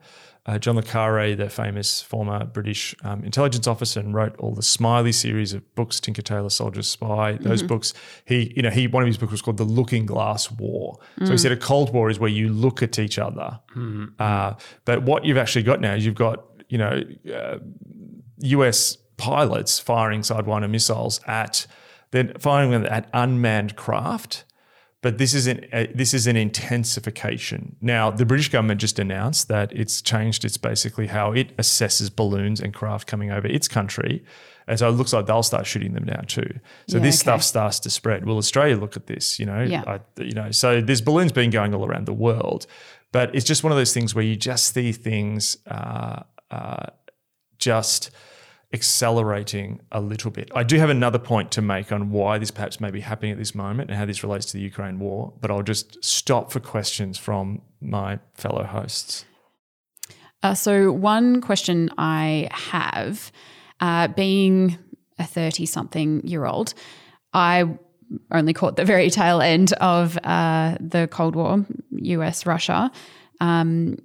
[0.47, 4.63] uh, John le Carre, the famous former British um, intelligence officer, and wrote all the
[4.63, 7.33] Smiley series of books, Tinker Tailor Soldier Spy.
[7.35, 7.45] Mm-hmm.
[7.49, 7.93] Those books,
[8.25, 10.99] he you know he one of his books was called The Looking Glass War.
[11.19, 11.41] So he Mm.
[11.41, 13.61] said a Cold War is where you look at each other.
[14.19, 14.55] Uh,
[14.87, 17.03] but what you've actually got now is you've got you know
[17.35, 17.59] uh,
[18.39, 21.67] US pilots firing Sidewinder missiles at
[22.13, 24.45] they're firing them at unmanned craft.
[25.03, 27.77] But this is an uh, this is an intensification.
[27.81, 30.45] Now, the British government just announced that it's changed.
[30.45, 34.23] It's basically how it assesses balloons and craft coming over its country,
[34.67, 36.51] and so it looks like they'll start shooting them down too.
[36.87, 37.23] So Yeah, this okay.
[37.23, 38.27] stuff starts to spread.
[38.27, 39.39] Will Australia look at this?
[39.39, 39.85] You know, Yeah.
[39.87, 40.51] I, you know.
[40.51, 42.67] So there's balloons being going all around the world,
[43.11, 46.87] but it's just one of those things where you just see things uh, uh,
[47.59, 48.11] just
[48.73, 50.51] accelerating a little bit.
[50.55, 53.39] I do have another point to make on why this perhaps may be happening at
[53.39, 56.61] this moment and how this relates to the Ukraine war, but I'll just stop for
[56.61, 59.25] questions from my fellow hosts.
[60.43, 63.31] Uh, so, one question I have
[63.81, 64.79] uh, being
[65.19, 66.73] a 30 something year old,
[67.35, 67.65] I
[68.31, 72.91] only caught the very tail end of uh, the Cold War, US Russia.
[73.41, 73.99] Um,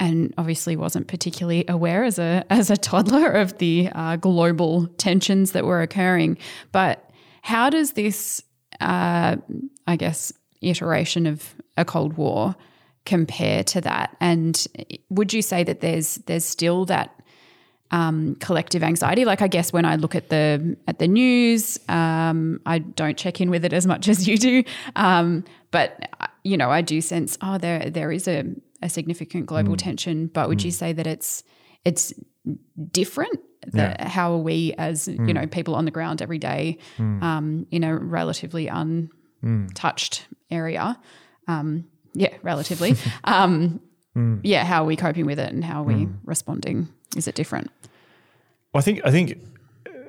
[0.00, 5.52] and obviously wasn't particularly aware as a as a toddler of the uh, global tensions
[5.52, 6.38] that were occurring.
[6.72, 7.10] But
[7.42, 8.42] how does this,
[8.80, 9.36] uh,
[9.86, 10.32] I guess,
[10.62, 12.56] iteration of a Cold War
[13.04, 14.16] compare to that?
[14.20, 14.66] And
[15.10, 17.14] would you say that there's there's still that
[17.92, 19.24] um, collective anxiety.
[19.24, 23.40] Like I guess when I look at the at the news, um, I don't check
[23.40, 24.62] in with it as much as you do,
[24.96, 26.08] um, but
[26.44, 28.44] you know I do sense oh there there is a,
[28.82, 29.78] a significant global mm.
[29.78, 30.26] tension.
[30.28, 30.66] But would mm.
[30.66, 31.42] you say that it's
[31.84, 32.12] it's
[32.90, 33.40] different?
[33.66, 34.08] The, yeah.
[34.08, 35.26] How are we as mm.
[35.28, 37.22] you know people on the ground every day mm.
[37.22, 40.98] um, in a relatively untouched area?
[41.46, 42.96] Um, yeah, relatively.
[43.24, 43.80] Um,
[44.16, 44.40] mm.
[44.42, 46.88] yeah, how are we coping with it and how are we responding?
[47.16, 47.70] Is it different?
[48.74, 49.38] I think I think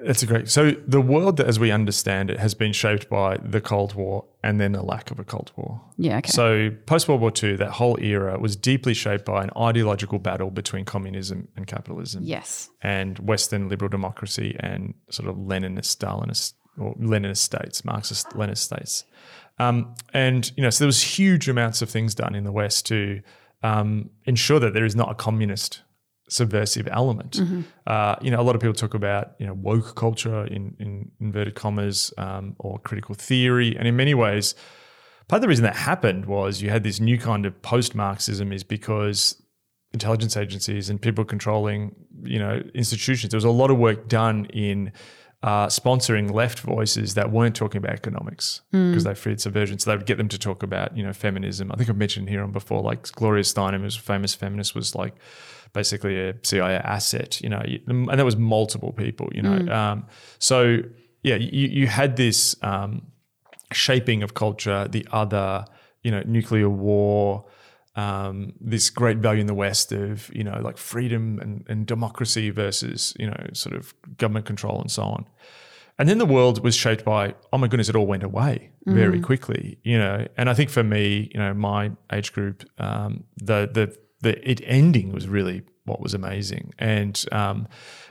[0.05, 0.49] that's a great.
[0.49, 4.25] So the world that, as we understand it, has been shaped by the Cold War
[4.43, 5.81] and then a lack of a Cold War.
[5.97, 6.17] Yeah.
[6.17, 6.29] Okay.
[6.31, 10.49] So post World War II, that whole era was deeply shaped by an ideological battle
[10.49, 12.23] between communism and capitalism.
[12.23, 12.69] Yes.
[12.81, 19.03] And Western liberal democracy and sort of Leninist, Stalinist, or Leninist states, Marxist, Leninist states.
[19.59, 22.85] Um, and you know, so there was huge amounts of things done in the West
[22.87, 23.21] to
[23.63, 25.81] um, ensure that there is not a communist
[26.31, 27.33] subversive element.
[27.33, 27.61] Mm-hmm.
[27.85, 31.11] Uh, you know, a lot of people talk about you know woke culture in, in
[31.19, 34.55] inverted commas um, or critical theory, and in many ways,
[35.27, 38.63] part of the reason that happened was you had this new kind of post-Marxism is
[38.63, 39.41] because
[39.93, 43.31] intelligence agencies and people controlling you know institutions.
[43.31, 44.93] There was a lot of work done in
[45.43, 49.07] uh, sponsoring left voices that weren't talking about economics because mm.
[49.07, 49.79] they feared subversion.
[49.79, 51.71] So they would get them to talk about, you know, feminism.
[51.71, 54.93] I think I've mentioned here on before, like Gloria Steinem, who's a famous feminist, was
[54.93, 55.15] like,
[55.73, 59.59] basically a CIA asset, you know, and there was multiple people, you know.
[59.59, 59.71] Mm.
[59.71, 60.07] Um,
[60.39, 60.79] so
[61.23, 63.07] yeah, you, you had this um,
[63.71, 65.65] shaping of culture, the other,
[66.03, 67.45] you know, nuclear war,
[68.01, 72.49] um, this great value in the West of, you know, like freedom and, and democracy
[72.49, 75.25] versus, you know, sort of government control and so on.
[75.99, 79.19] And then the world was shaped by, oh my goodness, it all went away very
[79.19, 79.23] mm.
[79.23, 80.25] quickly, you know.
[80.35, 84.61] And I think for me, you know, my age group, um, the the the it
[84.65, 86.73] ending was really what was amazing.
[86.79, 87.67] And um,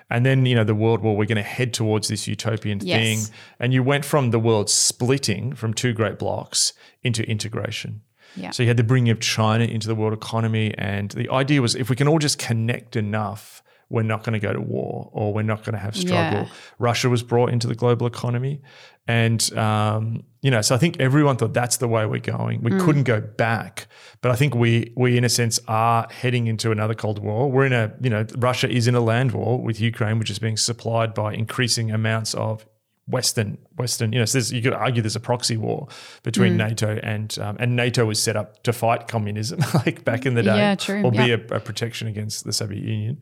[0.09, 2.98] and then you know the world war we're going to head towards this utopian yes.
[2.98, 3.37] thing.
[3.59, 8.03] And you went from the world splitting from two great blocks into integration.
[8.37, 8.51] Yeah.
[8.51, 11.75] So you had the bringing of China into the world economy, and the idea was
[11.75, 15.35] if we can all just connect enough we're not going to go to war or
[15.35, 16.43] we're not going to have struggle.
[16.43, 16.49] Yeah.
[16.79, 18.62] Russia was brought into the global economy.
[19.09, 22.62] And, um, you know, so I think everyone thought that's the way we're going.
[22.62, 22.81] We mm.
[22.81, 23.88] couldn't go back.
[24.21, 27.51] But I think we, we, in a sense, are heading into another Cold War.
[27.51, 30.38] We're in a, you know, Russia is in a land war with Ukraine, which is
[30.38, 32.64] being supplied by increasing amounts of
[33.11, 35.88] Western, Western, you know, so you could argue there's a proxy war
[36.23, 36.68] between mm.
[36.68, 40.42] NATO and um, and NATO was set up to fight communism, like back in the
[40.42, 41.03] day, yeah, true.
[41.03, 43.20] or be a, a, protection against the Soviet Union.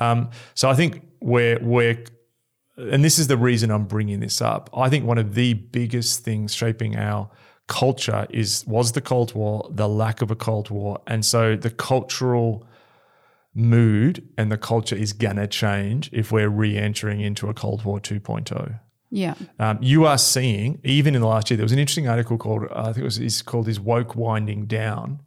[0.00, 2.04] Um, so I think we're we're
[2.76, 4.70] and this is the reason I'm bringing this up.
[4.74, 7.30] I think one of the biggest things shaping our
[7.68, 11.70] culture is was the Cold War, the lack of a Cold War, and so the
[11.70, 12.66] cultural
[13.54, 18.78] mood and the culture is gonna change if we're re-entering into a Cold War 2.0.
[19.16, 19.34] Yeah.
[19.58, 22.64] Um, you are seeing, even in the last year, there was an interesting article called,
[22.64, 25.22] uh, I think it was it's called Is Woke Winding Down?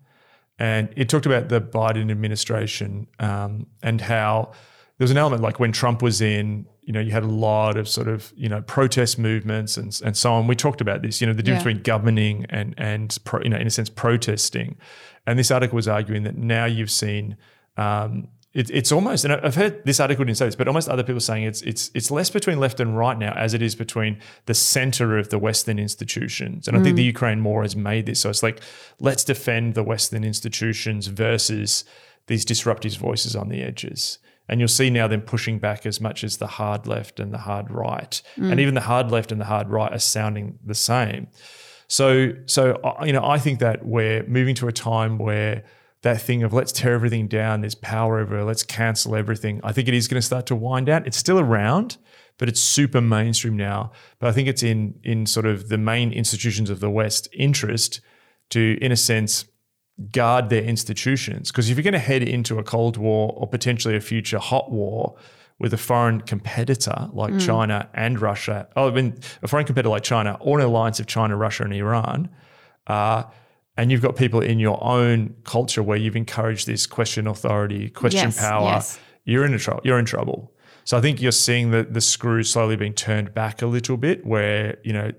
[0.60, 4.52] And it talked about the Biden administration um, and how
[4.98, 7.78] there was an element like when Trump was in, you know, you had a lot
[7.78, 10.46] of sort of, you know, protest movements and, and so on.
[10.46, 11.72] We talked about this, you know, the difference yeah.
[11.72, 14.78] between governing and, and pro, you know, in a sense, protesting.
[15.26, 17.38] And this article was arguing that now you've seen
[17.78, 21.04] um, it, it's almost, and I've heard this article didn't say this, but almost other
[21.04, 24.20] people saying it's it's it's less between left and right now as it is between
[24.48, 26.68] the center of the Western institutions.
[26.68, 26.80] And mm.
[26.80, 27.08] I think the mm.
[27.08, 28.20] Ukraine war has made this.
[28.20, 28.62] So it's like
[29.00, 31.86] let's defend the Western institutions versus
[32.26, 34.18] these disruptive voices on the edges.
[34.48, 37.38] And you'll see now them pushing back as much as the hard left and the
[37.38, 38.50] hard right, mm.
[38.50, 41.28] and even the hard left and the hard right are sounding the same.
[41.88, 45.66] So so uh, you know I think that we're moving to a time where
[46.02, 49.60] that thing of let's tear everything down, there's power over, let's cancel everything.
[49.64, 51.06] I think it is going to start to wind down.
[51.06, 51.98] It's still around,
[52.38, 53.92] but it's super mainstream now.
[54.20, 58.02] But I think it's in in sort of the main institutions of the West interest
[58.52, 59.46] to, in a sense,
[60.12, 61.52] guard their institutions.
[61.52, 64.72] Because if you're going to head into a Cold War or potentially a future hot
[64.72, 65.16] war
[65.60, 67.46] with a foreign competitor like mm.
[67.46, 71.08] China and Russia, oh, I mean, a foreign competitor like China or an alliance of
[71.08, 72.30] China, Russia, and Iran,
[72.88, 73.24] uh,
[73.80, 78.28] and you've got people in your own culture where you've encouraged this question authority, question
[78.28, 79.00] yes, power, yes.
[79.24, 79.82] you're in trouble.
[79.86, 80.52] You're in trouble.
[80.84, 84.26] So I think you're seeing the the screw slowly being turned back a little bit,
[84.26, 85.12] where you know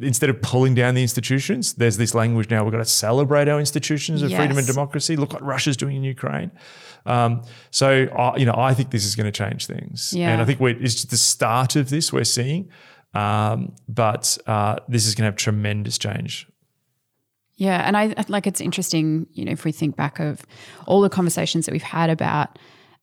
[0.00, 2.64] instead of pulling down the institutions, there's this language now.
[2.64, 5.16] We've got to celebrate our institutions of freedom and democracy.
[5.16, 6.50] Look what Russia's doing in Ukraine.
[7.04, 10.30] Um, so, I you know, I think this is going to change things, Yeah.
[10.30, 12.70] and I think it's just the start of this we're seeing.
[13.14, 16.48] Um, but uh, this is going to have tremendous change.
[17.66, 20.34] Yeah, and I like it's interesting, you know, if we think back of
[20.88, 22.48] all the conversations that we've had about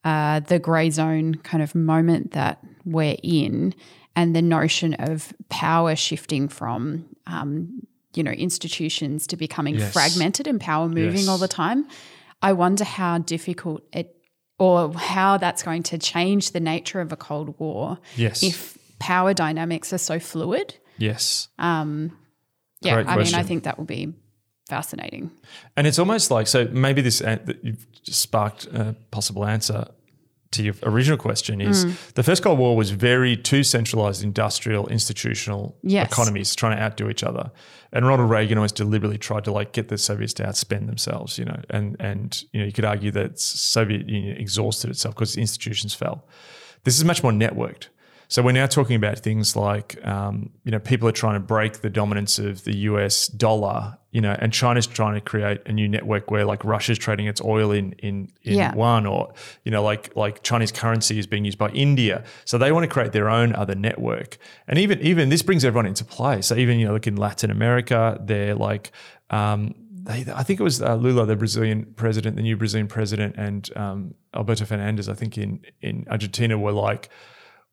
[0.03, 3.73] uh, the grey zone kind of moment that we're in,
[4.15, 7.81] and the notion of power shifting from, um,
[8.15, 9.93] you know, institutions to becoming Yes.
[9.93, 11.27] fragmented and power moving Yes.
[11.29, 11.85] all the time.
[12.41, 14.07] I wonder how difficult it,
[14.57, 18.43] or how that's going to change the nature of a Cold War Yes.
[18.43, 20.75] if power dynamics are so fluid.
[20.97, 21.47] Yes.
[21.57, 22.11] Um,
[22.81, 24.13] Yeah, Great I mean, I think that will be
[24.69, 25.31] fascinating.
[25.75, 27.21] And it's almost like so maybe this
[27.63, 29.85] you've sparked a possible answer
[30.51, 31.91] to your original question is Hmm.
[32.15, 36.11] the first Cold War was very two centralized industrial institutional Yes.
[36.11, 37.51] economies trying to outdo each other.
[37.93, 41.45] And Ronald Reagan always deliberately tried to like get the Soviets to outspend themselves, you
[41.45, 45.93] know, and and you know you could argue that Soviet Union exhausted itself because institutions
[45.93, 46.25] fell.
[46.83, 47.89] This is much more networked.
[48.31, 51.81] So we're now talking about things like, um, you know, people are trying to break
[51.81, 55.89] the dominance of the US dollar, you know, and China's trying to create a new
[55.89, 58.75] network where like Russia's trading its oil in in, in Yeah.
[58.75, 62.23] one, or you know, like like Chinese currency is being used by India.
[62.45, 64.37] So they want to create their own other network,
[64.67, 66.43] and even even this brings everyone into play.
[66.43, 68.91] So even you know, look in Latin America, they're like.
[69.31, 69.73] Um,
[70.07, 74.15] I think it was uh, Lula, the Brazilian president, the new Brazilian president, and um,
[74.33, 77.09] Alberto Fernandez, I think in in Argentina, were like,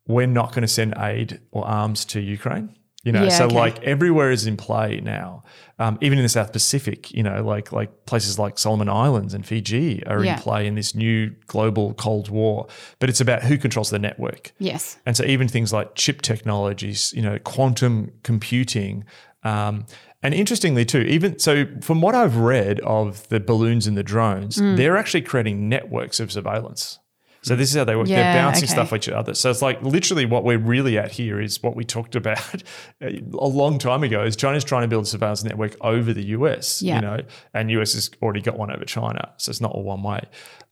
[0.07, 2.75] we're not going to send aid or arms to Ukraine.
[3.03, 3.55] You know, Yeah, so okay.
[3.55, 5.43] like everywhere is in play now.
[5.79, 9.45] Um, even in the South Pacific, you know, like like places like Solomon Islands and
[9.45, 10.35] Fiji are Yeah.
[10.35, 12.67] in play in this new global Cold War.
[12.99, 14.51] But it's about who controls the network.
[14.59, 14.97] Yes.
[15.05, 19.05] And so even things like chip technologies, you know, quantum computing,
[19.43, 19.85] um,
[20.23, 24.57] and interestingly too, even so from what I've read of the balloons and the drones,
[24.57, 24.75] Mm.
[24.75, 26.99] they're actually creating networks of surveillance.
[27.47, 28.07] So this is how they work.
[28.07, 28.73] Yeah, they're bouncing okay.
[28.73, 29.33] stuff at each other.
[29.33, 32.63] So it's like literally what we're really at here is what we talked about
[33.01, 34.23] a long time ago.
[34.23, 36.95] Is China's trying to build a surveillance network over the US, Yeah.
[36.95, 37.19] you know,
[37.53, 39.33] and US has already got one over China.
[39.37, 40.21] So it's not all one way.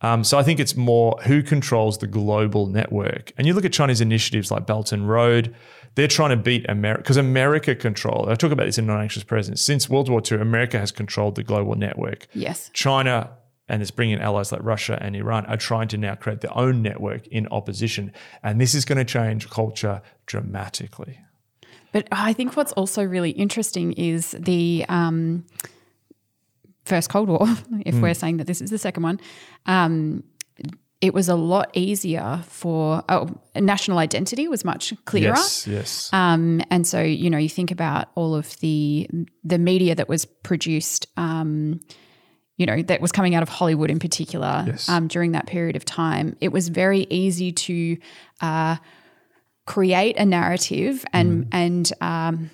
[0.01, 3.31] Um, so I think it's more who controls the global network.
[3.37, 5.55] And you look at Chinese initiatives like Belt and Road,
[5.95, 8.27] they're trying to beat America because America control.
[8.29, 9.61] I talk about this in Non-Anxious Presence.
[9.61, 12.27] Since World War II, America has controlled the global network.
[12.33, 12.69] Yes.
[12.73, 13.31] China
[13.67, 16.81] and it's bringing allies like Russia and Iran are trying to now create their own
[16.81, 18.11] network in opposition.
[18.43, 21.19] And this is going to change culture dramatically.
[21.91, 25.45] But I think what's also really interesting is the um,
[26.85, 27.41] first Cold War,
[27.85, 28.01] if Hmm.
[28.01, 29.19] we're saying that this is the second one.
[29.65, 30.23] Um,
[31.01, 35.35] it was a lot easier for oh, national identity was much clearer.
[35.35, 36.09] Yes, yes.
[36.13, 39.07] Um, and so, you know, you think about all of the
[39.43, 41.79] the media that was produced, um,
[42.57, 44.87] you know, that was coming out of Hollywood in particular Yes.
[44.87, 46.35] um, during that period of time.
[46.39, 47.97] It was very easy to
[48.41, 48.77] uh,
[49.65, 52.49] create a narrative and and um,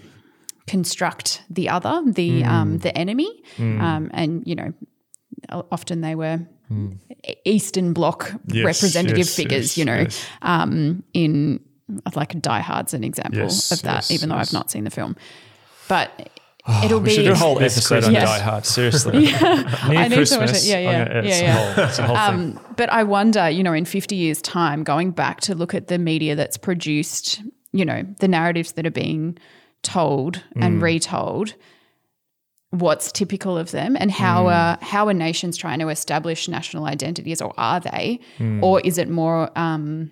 [0.68, 4.74] construct the other, the um, the enemy, um, and you know,
[5.72, 6.40] often they were.
[7.28, 10.08] E- Eastern Bloc Yes, representative yes, figures, you know,
[10.42, 11.60] um, in
[12.16, 14.36] like Die Hard's an example of that, even though.
[14.36, 15.18] I've not seen the film.
[15.90, 16.30] But
[16.84, 18.24] it'll we be should do a whole episode on Christmas.
[18.24, 18.66] Die Hard.
[18.66, 20.66] Seriously, Near I need to watch Christmas.
[20.66, 20.70] it.
[20.70, 21.74] Yeah, yeah, it's yeah, yeah.
[21.74, 22.58] whole- it's a whole thing.
[22.58, 25.88] Um, but I wonder, you know, in 50 years' time, going back to look at
[25.88, 27.42] the media that's produced,
[27.74, 29.38] you know, the narratives that are being
[29.84, 30.82] told and Mm.
[30.84, 31.56] retold,
[32.70, 34.54] what's typical of them and how Mm.
[34.56, 38.20] are how are nations trying to establish national identities or are they?
[38.40, 38.62] Mm.
[38.64, 40.12] Or is it more um,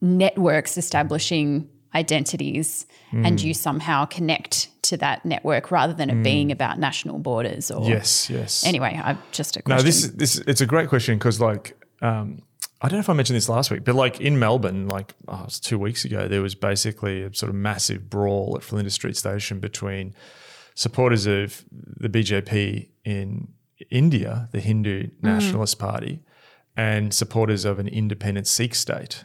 [0.00, 3.44] networks establishing identities and Mm.
[3.44, 8.28] you somehow connect to that network rather than it being about national borders or Yes,
[8.30, 8.64] yes.
[8.64, 11.64] Anyway, I just a No, this is this it's a great question because like
[12.02, 12.42] um,
[12.82, 15.40] I don't know if I mentioned this last week, but like in Melbourne, like oh,
[15.40, 18.94] it was two weeks ago, there was basically a sort of massive brawl at Flinders
[18.94, 20.14] Street Station between
[20.74, 23.48] supporters of the BJP in
[23.90, 26.20] India, the Hindu Nationalist Party,
[26.76, 29.24] and supporters of an independent Sikh state.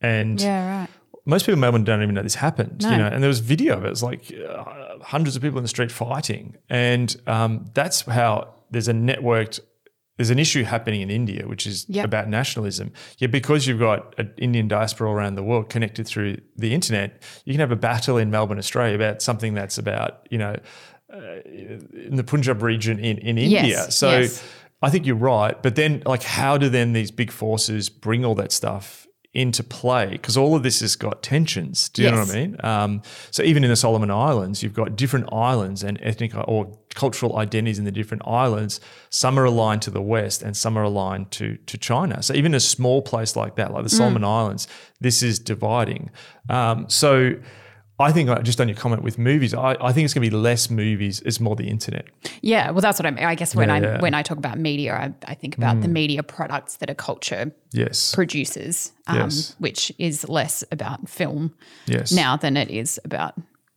[0.00, 0.88] And yeah, right.
[1.24, 2.90] most people in Melbourne don't even know this happened, No.
[2.90, 3.06] you know.
[3.06, 3.88] And there was video of it.
[3.88, 4.64] It was like uh,
[5.02, 9.60] hundreds of people in the street fighting, and um, that's how there's a networked.
[10.18, 12.04] There's an issue happening in India, which is Yep.
[12.06, 12.90] about nationalism.
[13.18, 17.52] Yet because you've got an Indian diaspora around the world connected through the internet, you
[17.52, 20.56] can have a battle in Melbourne, Australia, about something that's about you know
[21.12, 23.62] uh, in the Punjab region in in India.
[23.64, 24.10] Yes, So.
[24.18, 24.42] yes.
[24.82, 28.34] I think you're right, but then like, how do then these big forces bring all
[28.34, 29.05] that stuff
[29.36, 31.90] into play because all of this has got tensions.
[31.90, 32.56] Do you know what I mean?
[32.64, 37.36] Um, so even in the Solomon Islands, you've got different islands and ethnic or cultural
[37.36, 38.80] identities in the different islands.
[39.10, 42.22] Some are aligned to the West and some are aligned to to China.
[42.22, 44.66] So even a small place like that, like the Solomon Islands,
[45.00, 46.10] this is dividing.
[46.48, 47.34] Um, so.
[47.98, 50.30] I think uh, just on your comment with movies, I, I think it's going to
[50.30, 51.22] be less movies.
[51.24, 52.04] It's more the internet.
[52.42, 53.24] Yeah, well, that's what I mean.
[53.24, 54.00] I guess when Yeah, I yeah.
[54.00, 57.52] when I talk about media, I, I think about the media products that a culture
[57.72, 58.14] Yes.
[58.14, 59.54] produces, um, Yes.
[59.58, 61.54] which is less about film
[61.86, 62.12] Yes.
[62.12, 63.34] now than it is about.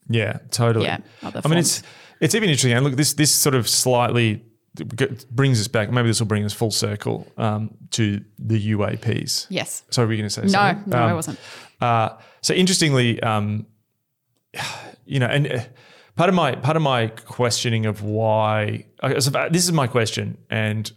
[0.09, 0.85] Yeah, totally.
[0.85, 1.83] Yeah, I mean, it's
[2.19, 2.73] it's even interesting.
[2.73, 4.43] And look, this this sort of slightly
[5.31, 5.91] brings us back.
[5.91, 9.45] Maybe this will bring us full circle um, to the UAPs.
[9.49, 9.83] Yes.
[9.89, 10.89] Sorry, were you going to say No, something?
[10.91, 11.39] no, I Um, wasn't.
[11.81, 12.09] Uh,
[12.41, 13.65] so interestingly, um,
[15.05, 15.59] you know, and uh,
[16.15, 18.85] part of my part of my questioning of why
[19.19, 20.91] so this is my question, and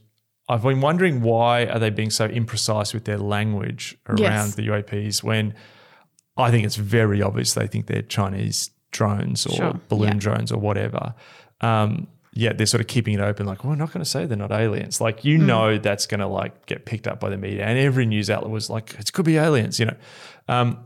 [0.48, 4.54] I've been wondering why are they being so imprecise with their language around Yes.
[4.54, 5.54] the UAPs when
[6.36, 10.18] I think it's very obvious they think they're Chinese drones or Sure, balloon yeah.
[10.18, 11.14] drones or whatever.
[11.60, 14.24] Um, yet they're sort of keeping it open, like, well, we're not going to say
[14.26, 15.00] they're not aliens.
[15.00, 18.04] Like, you know, that's going to like get picked up by the media, and every
[18.06, 19.96] news outlet was like, it could be aliens, you know.
[20.48, 20.78] Um,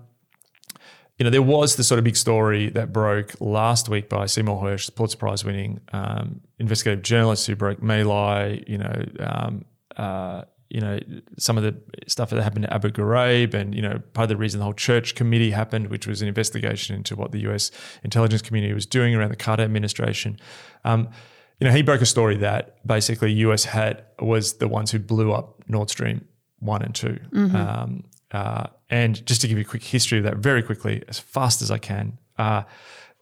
[1.18, 4.62] you know, there was the sort of big story that broke last week by Seymour
[4.62, 9.64] Hersh, the Pulitzer Prize winning um, investigative journalist who broke My Lai, you know, um,
[9.96, 10.98] uh, you know,
[11.38, 11.74] some of the
[12.06, 14.74] stuff that happened to Abu Ghraib and, you know, part of the reason the whole
[14.74, 17.70] church committee happened, which was an investigation into what the US
[18.02, 20.38] intelligence community was doing around the Carter administration.
[20.84, 21.08] Um,
[21.60, 25.32] you know, he broke a story that basically US had was the ones who blew
[25.32, 26.26] up Nord Stream
[26.58, 27.18] one and 2
[27.56, 31.18] Um, uh, and just to give you a quick history of that very quickly, as
[31.18, 32.62] fast as I can, uh,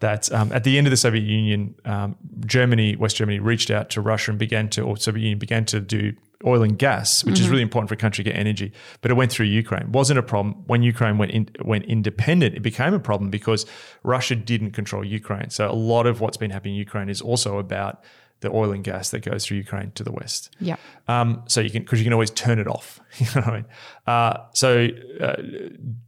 [0.00, 3.90] that um, at the end of the Soviet Union, um, Germany, West Germany reached out
[3.90, 6.12] to Russia and began to, or Soviet Union began to do
[6.46, 8.72] oil and gas, which is really important for a country to get energy.
[9.00, 9.92] But it went through Ukraine.
[9.92, 12.54] wasn't a problem when Ukraine went in, went independent.
[12.54, 13.64] It became a problem because
[14.02, 15.50] Russia didn't control Ukraine.
[15.50, 18.02] So a lot of what's been happening in Ukraine is also about
[18.40, 20.54] the oil and gas that goes through Ukraine to the west.
[20.60, 20.76] Yeah.
[21.08, 23.00] Um, so you can because you can always turn it off.
[23.18, 23.66] You know what I mean?
[24.08, 24.88] Uh, so
[25.20, 25.36] uh,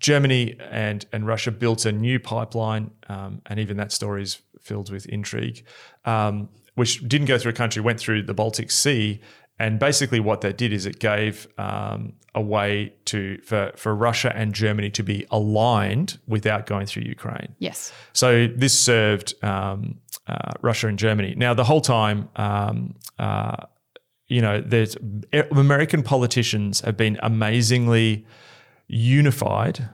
[0.00, 4.90] Germany and and Russia built a new pipeline, um, and even that story is filled
[4.90, 5.64] with intrigue,
[6.04, 9.20] um, which didn't go through a country, went through the Baltic Sea.
[9.58, 14.30] And basically, what that did is it gave um, a way to for, for Russia
[14.36, 17.54] and Germany to be aligned without going through Ukraine.
[17.58, 17.92] Yes.
[18.12, 19.96] So this served um,
[20.26, 21.34] uh, Russia and Germany.
[21.36, 23.56] Now, the whole time, um, uh,
[24.28, 24.96] you know, there's
[25.52, 28.26] American politicians have been amazingly
[28.88, 29.88] unified,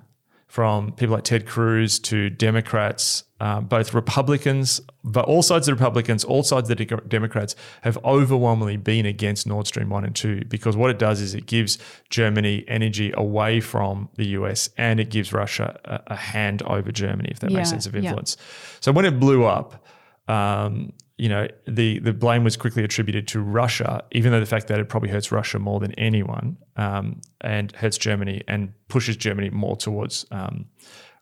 [0.52, 5.82] from people like Ted Cruz to Democrats, um, both Republicans, but all sides of the
[5.82, 10.14] Republicans, all sides of the de- Democrats have overwhelmingly been against Nord Stream 1 and
[10.14, 11.78] 2 because what it does is it gives
[12.10, 17.30] Germany energy away from the US and it gives Russia a, a hand over Germany,
[17.32, 18.00] if that Yeah, makes sense of yeah.
[18.00, 18.36] influence.
[18.80, 19.81] So when it blew up,
[20.28, 24.66] um, you know, the the blame was quickly attributed to Russia, even though the fact
[24.68, 29.50] that it probably hurts Russia more than anyone, um, and hurts Germany and pushes Germany
[29.50, 30.66] more towards um,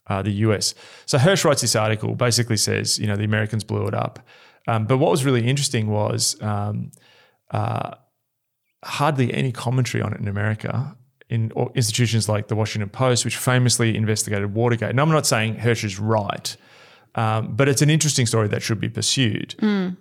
[0.06, 0.74] uh, the US.
[1.06, 4.20] So Hersh writes this article, basically says, you know, the Americans blew it up.
[4.66, 6.90] Um, but what was really interesting was um,
[7.50, 7.94] uh,
[8.84, 10.96] hardly any commentary on it in America.
[11.28, 14.90] In institutions like the Washington Post, which famously investigated Watergate.
[14.90, 16.56] And I'm not saying Hersh is right,
[17.14, 19.54] um, but it's an interesting story that should be pursued.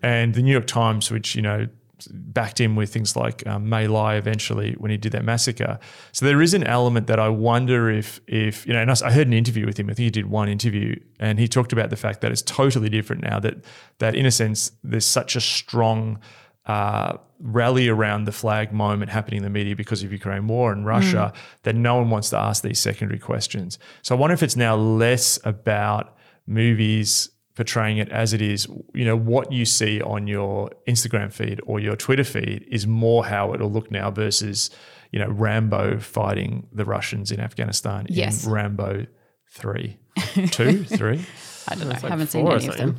[0.03, 1.67] And the New York Times, which you know
[2.11, 5.79] backed him with things like um, My Lai eventually when he did that massacre.
[6.11, 8.79] So there is an element that I wonder if if you know.
[8.79, 9.89] And I I heard an interview with him.
[9.89, 12.89] I think he did one interview, and he talked about the fact that it's totally
[12.89, 13.39] different now.
[13.39, 13.55] That
[13.97, 16.19] that in a sense there's such a strong
[16.65, 20.85] uh, rally around the flag moment happening in the media because of Ukraine war and
[20.85, 21.33] Russia
[21.63, 23.79] that no one wants to ask these secondary questions.
[24.01, 26.15] So I wonder if it's now less about
[26.49, 28.67] movies portraying it as it is.
[28.93, 33.25] You know, what you see on your Instagram feed or your Twitter feed is more
[33.25, 34.69] how it'll look now versus,
[35.11, 38.45] you know, Rambo fighting the Russians in Afghanistan Yes.
[38.45, 39.05] in Rambo
[39.51, 39.97] three,
[40.51, 41.25] two, three.
[41.67, 41.93] I don't know.
[41.93, 42.97] It's like haven't seen four any of them.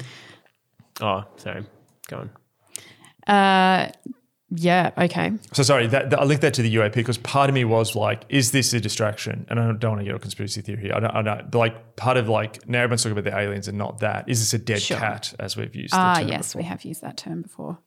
[1.00, 1.64] Oh, sorry.
[2.08, 2.28] Go
[3.26, 3.34] on.
[3.34, 3.90] Uh,
[4.54, 4.90] yeah.
[4.98, 5.32] Okay.
[5.52, 7.94] So sorry, that, that- I linked that to the UAP because part of me was
[7.94, 9.46] like, is this a distraction?
[9.48, 10.92] And I don't, don't want to get a conspiracy theory here.
[10.94, 13.68] I don't, I don't, but like part of like now everyone's talking about the aliens
[13.68, 14.28] and not that.
[14.28, 14.96] Is this a dead Sure.
[14.98, 15.94] cat as we've used?
[15.96, 16.62] Ah, yes, before?
[16.62, 17.78] we have used that term before.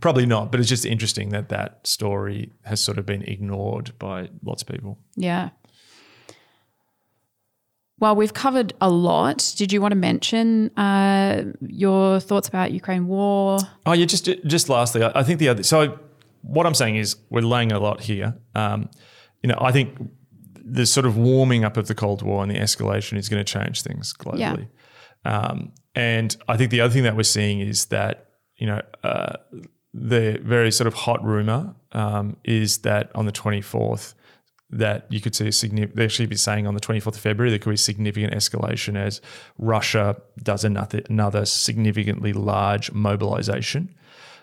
[0.00, 4.28] Probably not, but it's just interesting that that story has sort of been ignored by
[4.44, 4.98] lots of people.
[5.16, 5.50] Yeah.
[7.98, 9.54] Well, we've covered a lot.
[9.56, 13.58] Did you want to mention uh, your thoughts about Ukraine war?
[13.86, 15.62] Oh yeah, just just lastly, I I think the other.
[15.62, 15.98] So
[16.46, 18.36] what I'm saying is we're laying a lot here.
[18.54, 18.88] Um,
[19.42, 19.96] you know, I think
[20.54, 23.52] the sort of warming up of the Cold War and the escalation is going to
[23.52, 24.68] change things globally.
[25.24, 29.36] Um, and I think the other thing that we're seeing is that you know uh,
[29.92, 34.14] the very sort of hot rumor um, is that on the 24th
[34.68, 37.50] that you could see a significant, they actually be saying on the 24th of February,
[37.50, 39.20] there could be significant escalation as
[39.58, 43.94] Russia does another, another significantly large mobilization.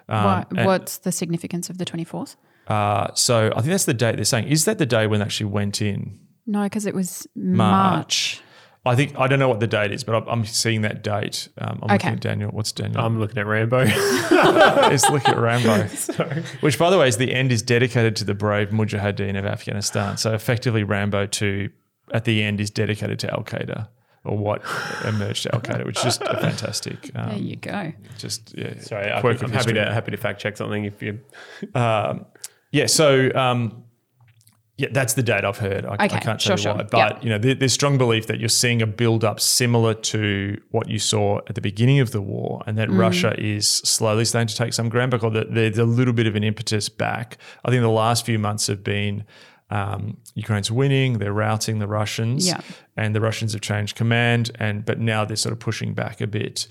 [0.10, 2.36] Um, Why- and- what's the significance of the 24th?
[2.68, 4.48] uh, so I think that's the date they're saying.
[4.48, 6.20] Is that the day when they actually went in?
[6.46, 8.42] No, because it was March.
[8.86, 11.48] I think I don't know what the date is, but I'm, I'm seeing that date.
[11.58, 11.94] Um, I'm Okay.
[11.94, 12.50] looking at Daniel.
[12.52, 13.00] What's Daniel?
[13.00, 13.86] I'm looking at Rambo.
[14.32, 15.84] Let's look at Rambo.
[16.60, 20.18] Which, by the way, is the end is dedicated to the brave Mujahideen of Afghanistan.
[20.18, 21.70] So effectively, Rambo two
[22.14, 23.88] at the end is dedicated to Al Qaeda
[24.26, 24.62] or what
[25.06, 27.12] emerged to Al Qaeda, which is just a fantastic.
[27.16, 27.92] Um, There you go.
[28.18, 29.86] Just yeah, Sorry, I quirk can, of I'm happy history.
[29.86, 31.20] to happy to fact check something if you.
[32.72, 33.84] Yeah, so um,
[34.78, 35.86] yeah, that's the date I've heard.
[35.86, 36.74] I, I can't sure, tell you sure.
[36.76, 37.20] why, but Yeah.
[37.22, 40.90] you know, there, there's strong belief that you're seeing a build up similar to what
[40.90, 42.98] you saw at the beginning of the war, and that Mm.
[42.98, 46.26] Russia is slowly starting to take some ground back, or that there's a little bit
[46.26, 47.38] of an impetus back.
[47.64, 49.24] I think the last few months have been.
[49.78, 50.02] Um,
[50.44, 52.62] Ukraine's winning; they're routing the Russians, Yeah.
[52.96, 56.28] and the Russians have changed command, and but now they're sort of pushing back a
[56.28, 56.68] bit.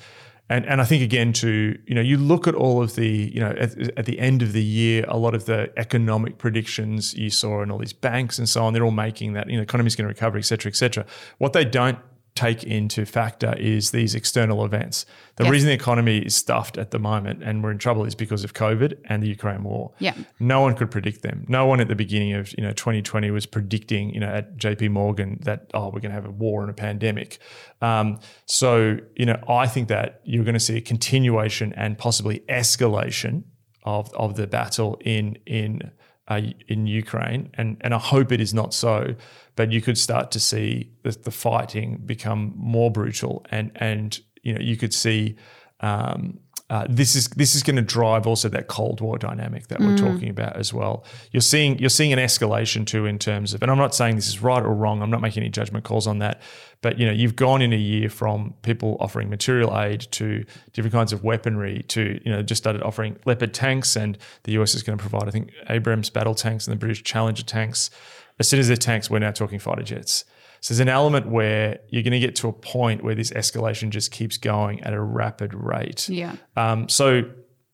[0.48, 3.40] And, and I think again to you know you look at all of the you
[3.40, 7.30] know at, at the end of the year a lot of the economic predictions you
[7.30, 9.96] saw in all these banks and so on they're all making that you know economy's
[9.96, 11.06] going to recover et cetera et cetera
[11.38, 11.98] what they don't
[12.34, 15.04] take into factor is these external events
[15.36, 15.50] the Yes.
[15.52, 18.54] reason the economy is stuffed at the moment and we're in trouble is because of
[18.54, 20.14] COVID and the Ukraine war Yeah.
[20.40, 21.44] no one could predict them.
[21.48, 24.88] No one at the beginning of you know 2020 was predicting you know at J.P.
[24.88, 27.38] Morgan that oh we're going to have a war and a pandemic.
[27.82, 32.40] Um, so you know I think that you're going to see a continuation and possibly
[32.48, 33.44] escalation
[33.84, 35.90] of of the battle in in
[36.32, 39.14] uh, in Ukraine, and and I hope it is not so.
[39.54, 44.54] But you could start to see the, the fighting become more brutal, and and you
[44.54, 45.36] know you could see.
[45.80, 46.38] Um,
[46.72, 49.94] uh, this is this is going to drive also that Cold War dynamic that we're
[49.94, 51.04] talking about as well.
[51.30, 54.26] You're seeing you're seeing an escalation too in terms of, and I'm not saying this
[54.26, 55.02] is right or wrong.
[55.02, 56.40] I'm not making any judgment calls on that,
[56.80, 60.94] but you know you've gone in a year from people offering material aid to different
[60.94, 64.82] kinds of weaponry to you know just started offering Leopard tanks, and the US is
[64.82, 67.90] going to provide I think Abrams battle tanks and the British Challenger tanks.
[68.38, 70.24] As soon as they're tanks, we're now talking fighter jets.
[70.62, 73.90] So there's an element where you're going to get to a point where this escalation
[73.90, 76.08] just keeps going at a rapid rate.
[76.08, 76.36] Yeah.
[76.56, 77.22] Um, so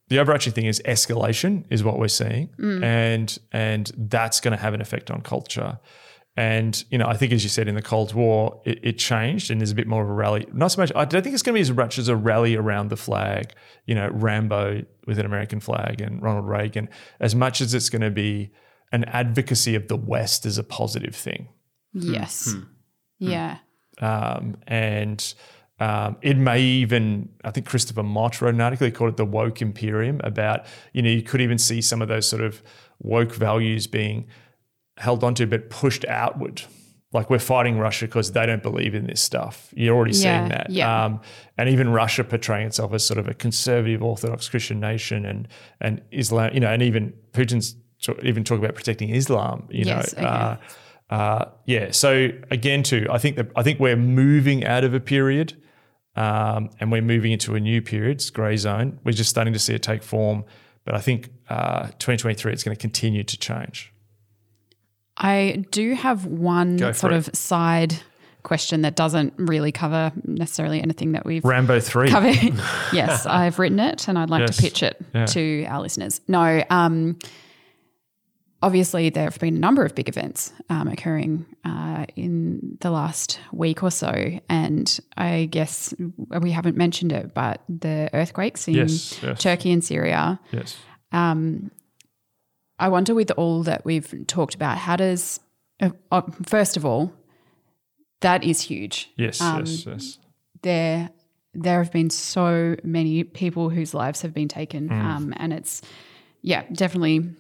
[0.09, 2.83] the overarching thing is escalation is what we're seeing, mm.
[2.83, 5.79] and and that's going to have an effect on culture.
[6.35, 9.51] And you know, I think as you said in the Cold War, it, it changed,
[9.51, 10.47] and there's a bit more of a rally.
[10.53, 10.91] Not so much.
[10.97, 13.53] I don't think it's going to be as much as a rally around the flag.
[13.85, 16.89] You know, Rambo with an American flag and Ronald Reagan,
[17.21, 18.51] as much as it's going to be
[18.93, 21.49] an advocacy of the West as a positive thing
[21.93, 22.53] Yes.
[22.53, 22.59] Hmm.
[22.59, 22.65] Hmm.
[23.19, 23.59] Yeah.
[24.01, 25.35] um, and
[25.81, 28.87] um, it may even I think Christopher Mott wrote an article.
[28.87, 30.21] He called it the woke imperium.
[30.25, 32.63] About you know you could even see some of those sort of
[33.01, 34.27] woke values being
[34.97, 36.63] held onto, but pushed outward.
[37.13, 39.73] Like we're fighting Russia because they don't believe in this stuff.
[39.75, 40.67] You're already Yeah, seeing that.
[40.69, 41.05] yeah.
[41.07, 41.21] Um,
[41.57, 45.49] and even Russia portraying itself as sort of a conservative Orthodox Christian nation, and
[45.81, 46.51] and Islam.
[46.53, 49.69] You know, and even Putin's t- even talk about protecting Islam.
[49.71, 50.19] You Yes, know.
[50.19, 50.29] okay.
[50.29, 50.57] Uh,
[51.11, 51.91] uh, yeah.
[51.91, 55.55] So again, too, I think that I think we're moving out of a period,
[56.17, 58.17] um, and we're moving into a new period.
[58.19, 58.99] It's grey zone.
[59.05, 60.45] We're just starting to see it take form.
[60.85, 63.93] But I think uh, 2023, it's going to continue to change.
[65.17, 67.17] I do have one sort it.
[67.17, 67.97] of side
[68.45, 72.09] question that doesn't really cover necessarily anything that we've Rambo three.
[72.09, 72.37] covered.
[72.93, 74.57] yes, I've written it and I'd like Yes.
[74.57, 75.27] to pitch it Yeah.
[75.27, 76.21] to our listeners.
[76.29, 77.19] No, um,
[78.63, 83.39] obviously there have been a number of big events um, occurring uh, in the last
[83.53, 85.95] week or so, and I guess
[86.41, 89.41] we haven't mentioned it, but the earthquakes in Yes, yes.
[89.41, 90.41] Turkey and Syria.
[90.53, 90.77] Yes.
[91.13, 91.71] Um,
[92.79, 95.41] I wonder, with all that we've talked about, how does
[95.81, 97.13] uh, uh, first of all,
[98.21, 99.11] that is huge.
[99.17, 99.41] Yes.
[99.41, 99.87] Um, yes.
[99.87, 100.19] Yes.
[100.63, 101.11] There,
[101.55, 105.01] there have been so many people whose lives have been taken, Mm.
[105.05, 105.83] um, and it's
[106.43, 107.31] yeah, definitely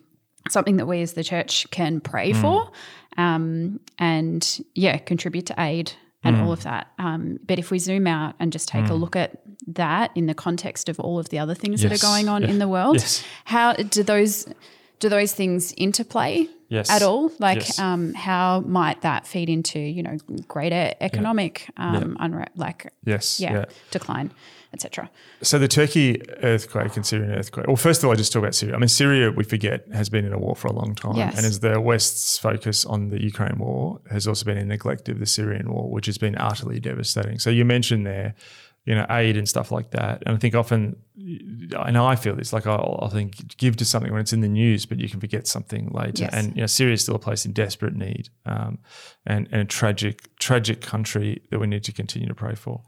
[0.50, 2.40] something that we as the church can pray Mm.
[2.40, 2.70] for,
[3.16, 5.92] um, and yeah, contribute to aid
[6.24, 6.42] and Mm.
[6.44, 6.88] all of that.
[6.98, 10.34] Um, but if we zoom out and just take a look at that in the
[10.34, 12.96] context of all of the other things that are going on yeah, in the world,
[12.96, 13.22] yes.
[13.44, 14.46] how do those
[15.00, 16.90] do those things interplay Yes.
[16.90, 17.30] at all?
[17.38, 17.78] Like, Yes.
[17.78, 20.16] um, how might that feed into you know
[20.48, 23.38] greater economic um, unre- like Yes.
[23.38, 23.64] yeah, yeah.
[23.92, 24.32] decline,
[24.72, 25.10] etc.
[25.42, 27.66] So the Turkey earthquake and Syrian earthquake.
[27.66, 28.74] Well, first of all, I just talk about Syria.
[28.74, 31.36] I mean, Syria, we forget, has been in a war for a long time, Yes.
[31.36, 35.18] and as the West's focus on the Ukraine war has also been a neglect of
[35.18, 37.38] the Syrian war, which has been utterly devastating.
[37.38, 38.34] So you mentioned there,
[38.84, 42.52] you know, aid and stuff like that, and I think often, and I feel this,
[42.52, 45.20] like I'll, I think give to something when it's in the news, but you can
[45.20, 46.22] forget something later.
[46.24, 46.32] Yes.
[46.32, 48.78] And you know, Syria is still a place in desperate need, um,
[49.26, 52.82] and, and a tragic, tragic country that we need to continue to pray for.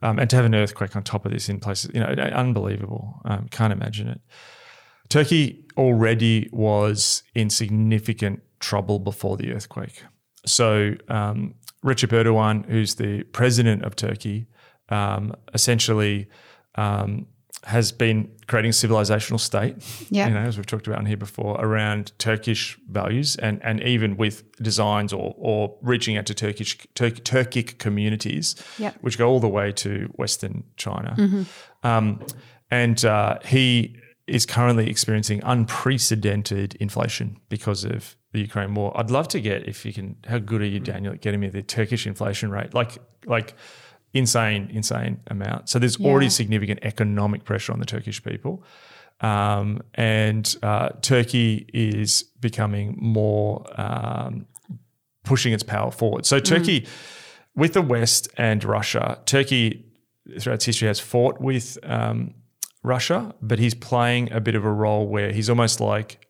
[0.00, 3.20] Um, and to have an earthquake on top of this in places, you know, unbelievable.
[3.24, 4.20] Um, can't imagine it.
[5.08, 10.04] Turkey already was in significant trouble before the earthquake.
[10.46, 14.46] So um, Recep Erdogan, who's the president of Turkey,
[14.88, 16.28] um, essentially
[16.74, 17.26] um,
[17.64, 19.74] has been creating a civilizational state.
[20.10, 20.28] Yeah.
[20.28, 24.44] You know, as we've talked about here before, around Turkish values and and even with
[24.62, 28.96] designs or or reaching out to Turkish Tur- Turkic communities, Yep.
[29.00, 31.46] which go all the way to Western China.
[31.82, 32.24] Um,
[32.70, 33.96] and uh, he
[34.26, 38.92] is currently experiencing unprecedented inflation because of the Ukraine war.
[38.98, 40.16] I'd love to get if you can.
[40.26, 42.74] How good are you, Daniel, at getting me the Turkish inflation rate?
[42.74, 43.54] Like like
[44.18, 45.68] insane, insane amount.
[45.68, 48.62] So there's already significant economic pressure on the Turkish people.
[49.20, 54.46] Um, and uh, Turkey is becoming more um,
[55.24, 56.24] pushing its power forward.
[56.26, 56.86] So Turkey,
[57.56, 59.84] with the West and Russia, Turkey
[60.38, 62.34] throughout its history has fought with um,
[62.82, 66.26] Russia, but he's playing a bit of a role where he's almost like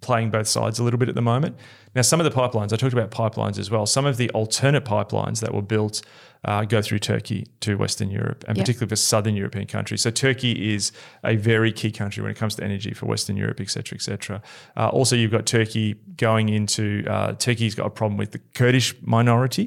[0.00, 1.56] playing both sides a little bit at the moment.
[1.94, 3.86] Now, some of the pipelines, I talked about pipelines as well.
[3.86, 6.02] Some of the alternate pipelines that were built
[6.44, 8.64] uh, go through Turkey to Western Europe, and Yep.
[8.64, 10.02] particularly for Southern European countries.
[10.02, 10.92] So Turkey is
[11.22, 14.02] a very key country when it comes to energy for Western Europe, et cetera, et
[14.02, 14.42] cetera.
[14.76, 18.94] Uh, also, you've got Turkey going into uh, Turkey's got a problem with the Kurdish
[19.02, 19.66] minority.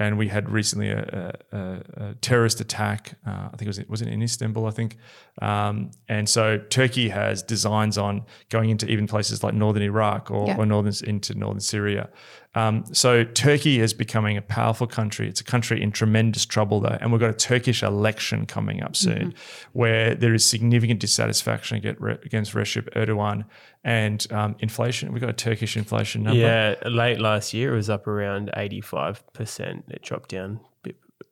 [0.00, 3.14] And we had recently a, a, a, a terrorist attack.
[3.26, 4.64] Uh, I think it was was it in Istanbul.
[4.66, 4.96] I think,
[5.42, 10.46] um, and so Turkey has designs on going into even places like northern Iraq or,
[10.46, 10.56] Yeah.
[10.58, 12.10] or northern into northern Syria.
[12.54, 15.28] Um, so Turkey is becoming a powerful country.
[15.28, 18.96] It's a country in tremendous trouble though, and we've got a Turkish election coming up
[18.96, 19.34] soon,
[19.72, 23.44] where there is significant dissatisfaction against, against Recep Erdogan
[23.84, 25.12] and um, inflation.
[25.12, 26.40] We've got a Turkish inflation number.
[26.40, 29.90] Yeah, late last year it was up around 85%.
[29.90, 30.67] It dropped down a bit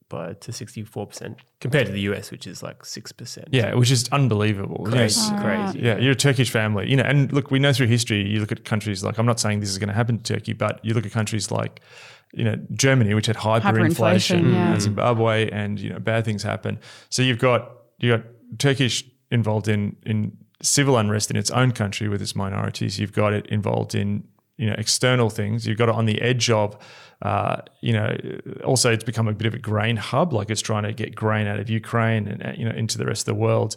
[0.09, 3.45] by to 64% compared to the US, which is like 6%.
[3.51, 4.79] Yeah, which is unbelievable.
[4.85, 5.79] You know, Crazy, s- crazy.
[5.81, 8.27] Yeah, you're a Turkish family, you know, and look, we know through history.
[8.29, 10.53] You look at countries like I'm not saying this is going to happen to Turkey,
[10.53, 11.81] but you look at countries like,
[12.33, 14.73] you know, Germany, which had hyperinflation, Hyperinflation, yeah.
[14.73, 16.79] and Zimbabwe, and you know, bad things happen.
[17.09, 18.25] So you've got you got
[18.59, 22.99] Turkish involved in in civil unrest in its own country with its minorities.
[22.99, 24.25] You've got it involved in
[24.57, 25.67] you know external things.
[25.67, 26.77] You've got it on the edge of.
[27.23, 28.15] Uh, you know,
[28.63, 31.47] also it's become a bit of a grain hub, like it's trying to get grain
[31.47, 33.75] out of Ukraine and uh, you know into the rest of the world,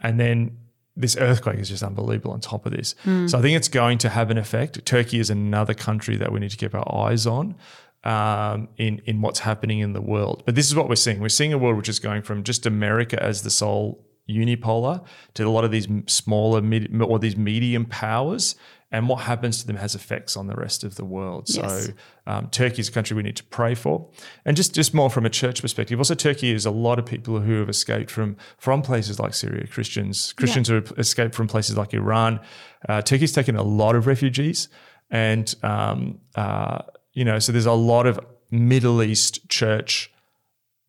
[0.00, 0.56] and then
[0.96, 2.94] this earthquake is just unbelievable on top of this.
[3.28, 4.86] So I think it's going to have an effect.
[4.86, 7.56] Turkey is another country that we need to keep our eyes on
[8.04, 10.44] um, in in what's happening in the world.
[10.46, 11.20] But this is what we're seeing.
[11.20, 15.04] We're seeing a world which is going from just America as the sole unipolar
[15.34, 18.54] to a lot of these smaller mid, or these medium powers.
[18.92, 21.48] And what happens to them has effects on the rest of the world.
[21.48, 21.86] Yes.
[21.86, 21.92] So
[22.26, 24.08] um, Turkey is a country we need to pray for,
[24.44, 25.98] and just just more from a church perspective.
[25.98, 29.66] Also, Turkey is a lot of people who have escaped from from places like Syria.
[29.66, 32.40] Christians, Christians who have escaped from places like Iran.
[32.88, 34.68] Uh, Turkey's taken a lot of refugees,
[35.10, 36.82] and um, uh,
[37.12, 38.20] you know, so there's a lot of
[38.52, 40.12] Middle East church.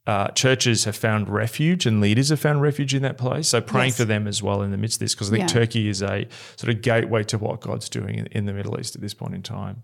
[0.08, 3.50] Uh, churches have found refuge and leaders have found refuge in that place.
[3.50, 3.98] So praying Yes.
[3.98, 5.60] for them as well in the midst of this, because I think Yeah.
[5.60, 8.96] Turkey is a sort of gateway to what God's doing in, in the Middle East
[8.96, 9.84] at this point in time.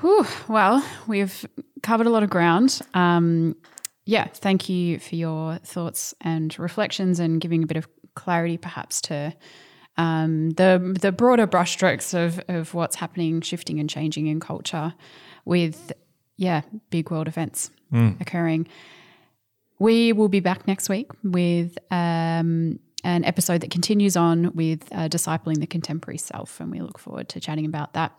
[0.00, 1.44] Whew, well, we've
[1.82, 2.80] covered a lot of ground.
[2.94, 3.56] Um,
[4.04, 9.00] yeah, thank you for your thoughts and reflections and giving a bit of clarity, perhaps,
[9.02, 9.34] to
[9.96, 14.92] um, the the broader brushstrokes of of what's happening, shifting, and changing in culture
[15.46, 15.92] with
[16.36, 17.70] yeah big world events
[18.20, 18.66] occurring.
[19.78, 25.08] We will be back next week with um, an episode that continues on with uh,
[25.08, 28.12] discipling the contemporary self, and we look forward to chatting about that.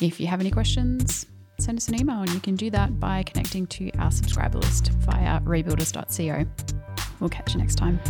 [0.00, 1.26] If you have any questions,
[1.58, 4.88] send us an email, and you can do that by connecting to our subscriber list
[4.88, 6.46] via rebuilders.co.
[7.20, 8.00] We'll catch you next time.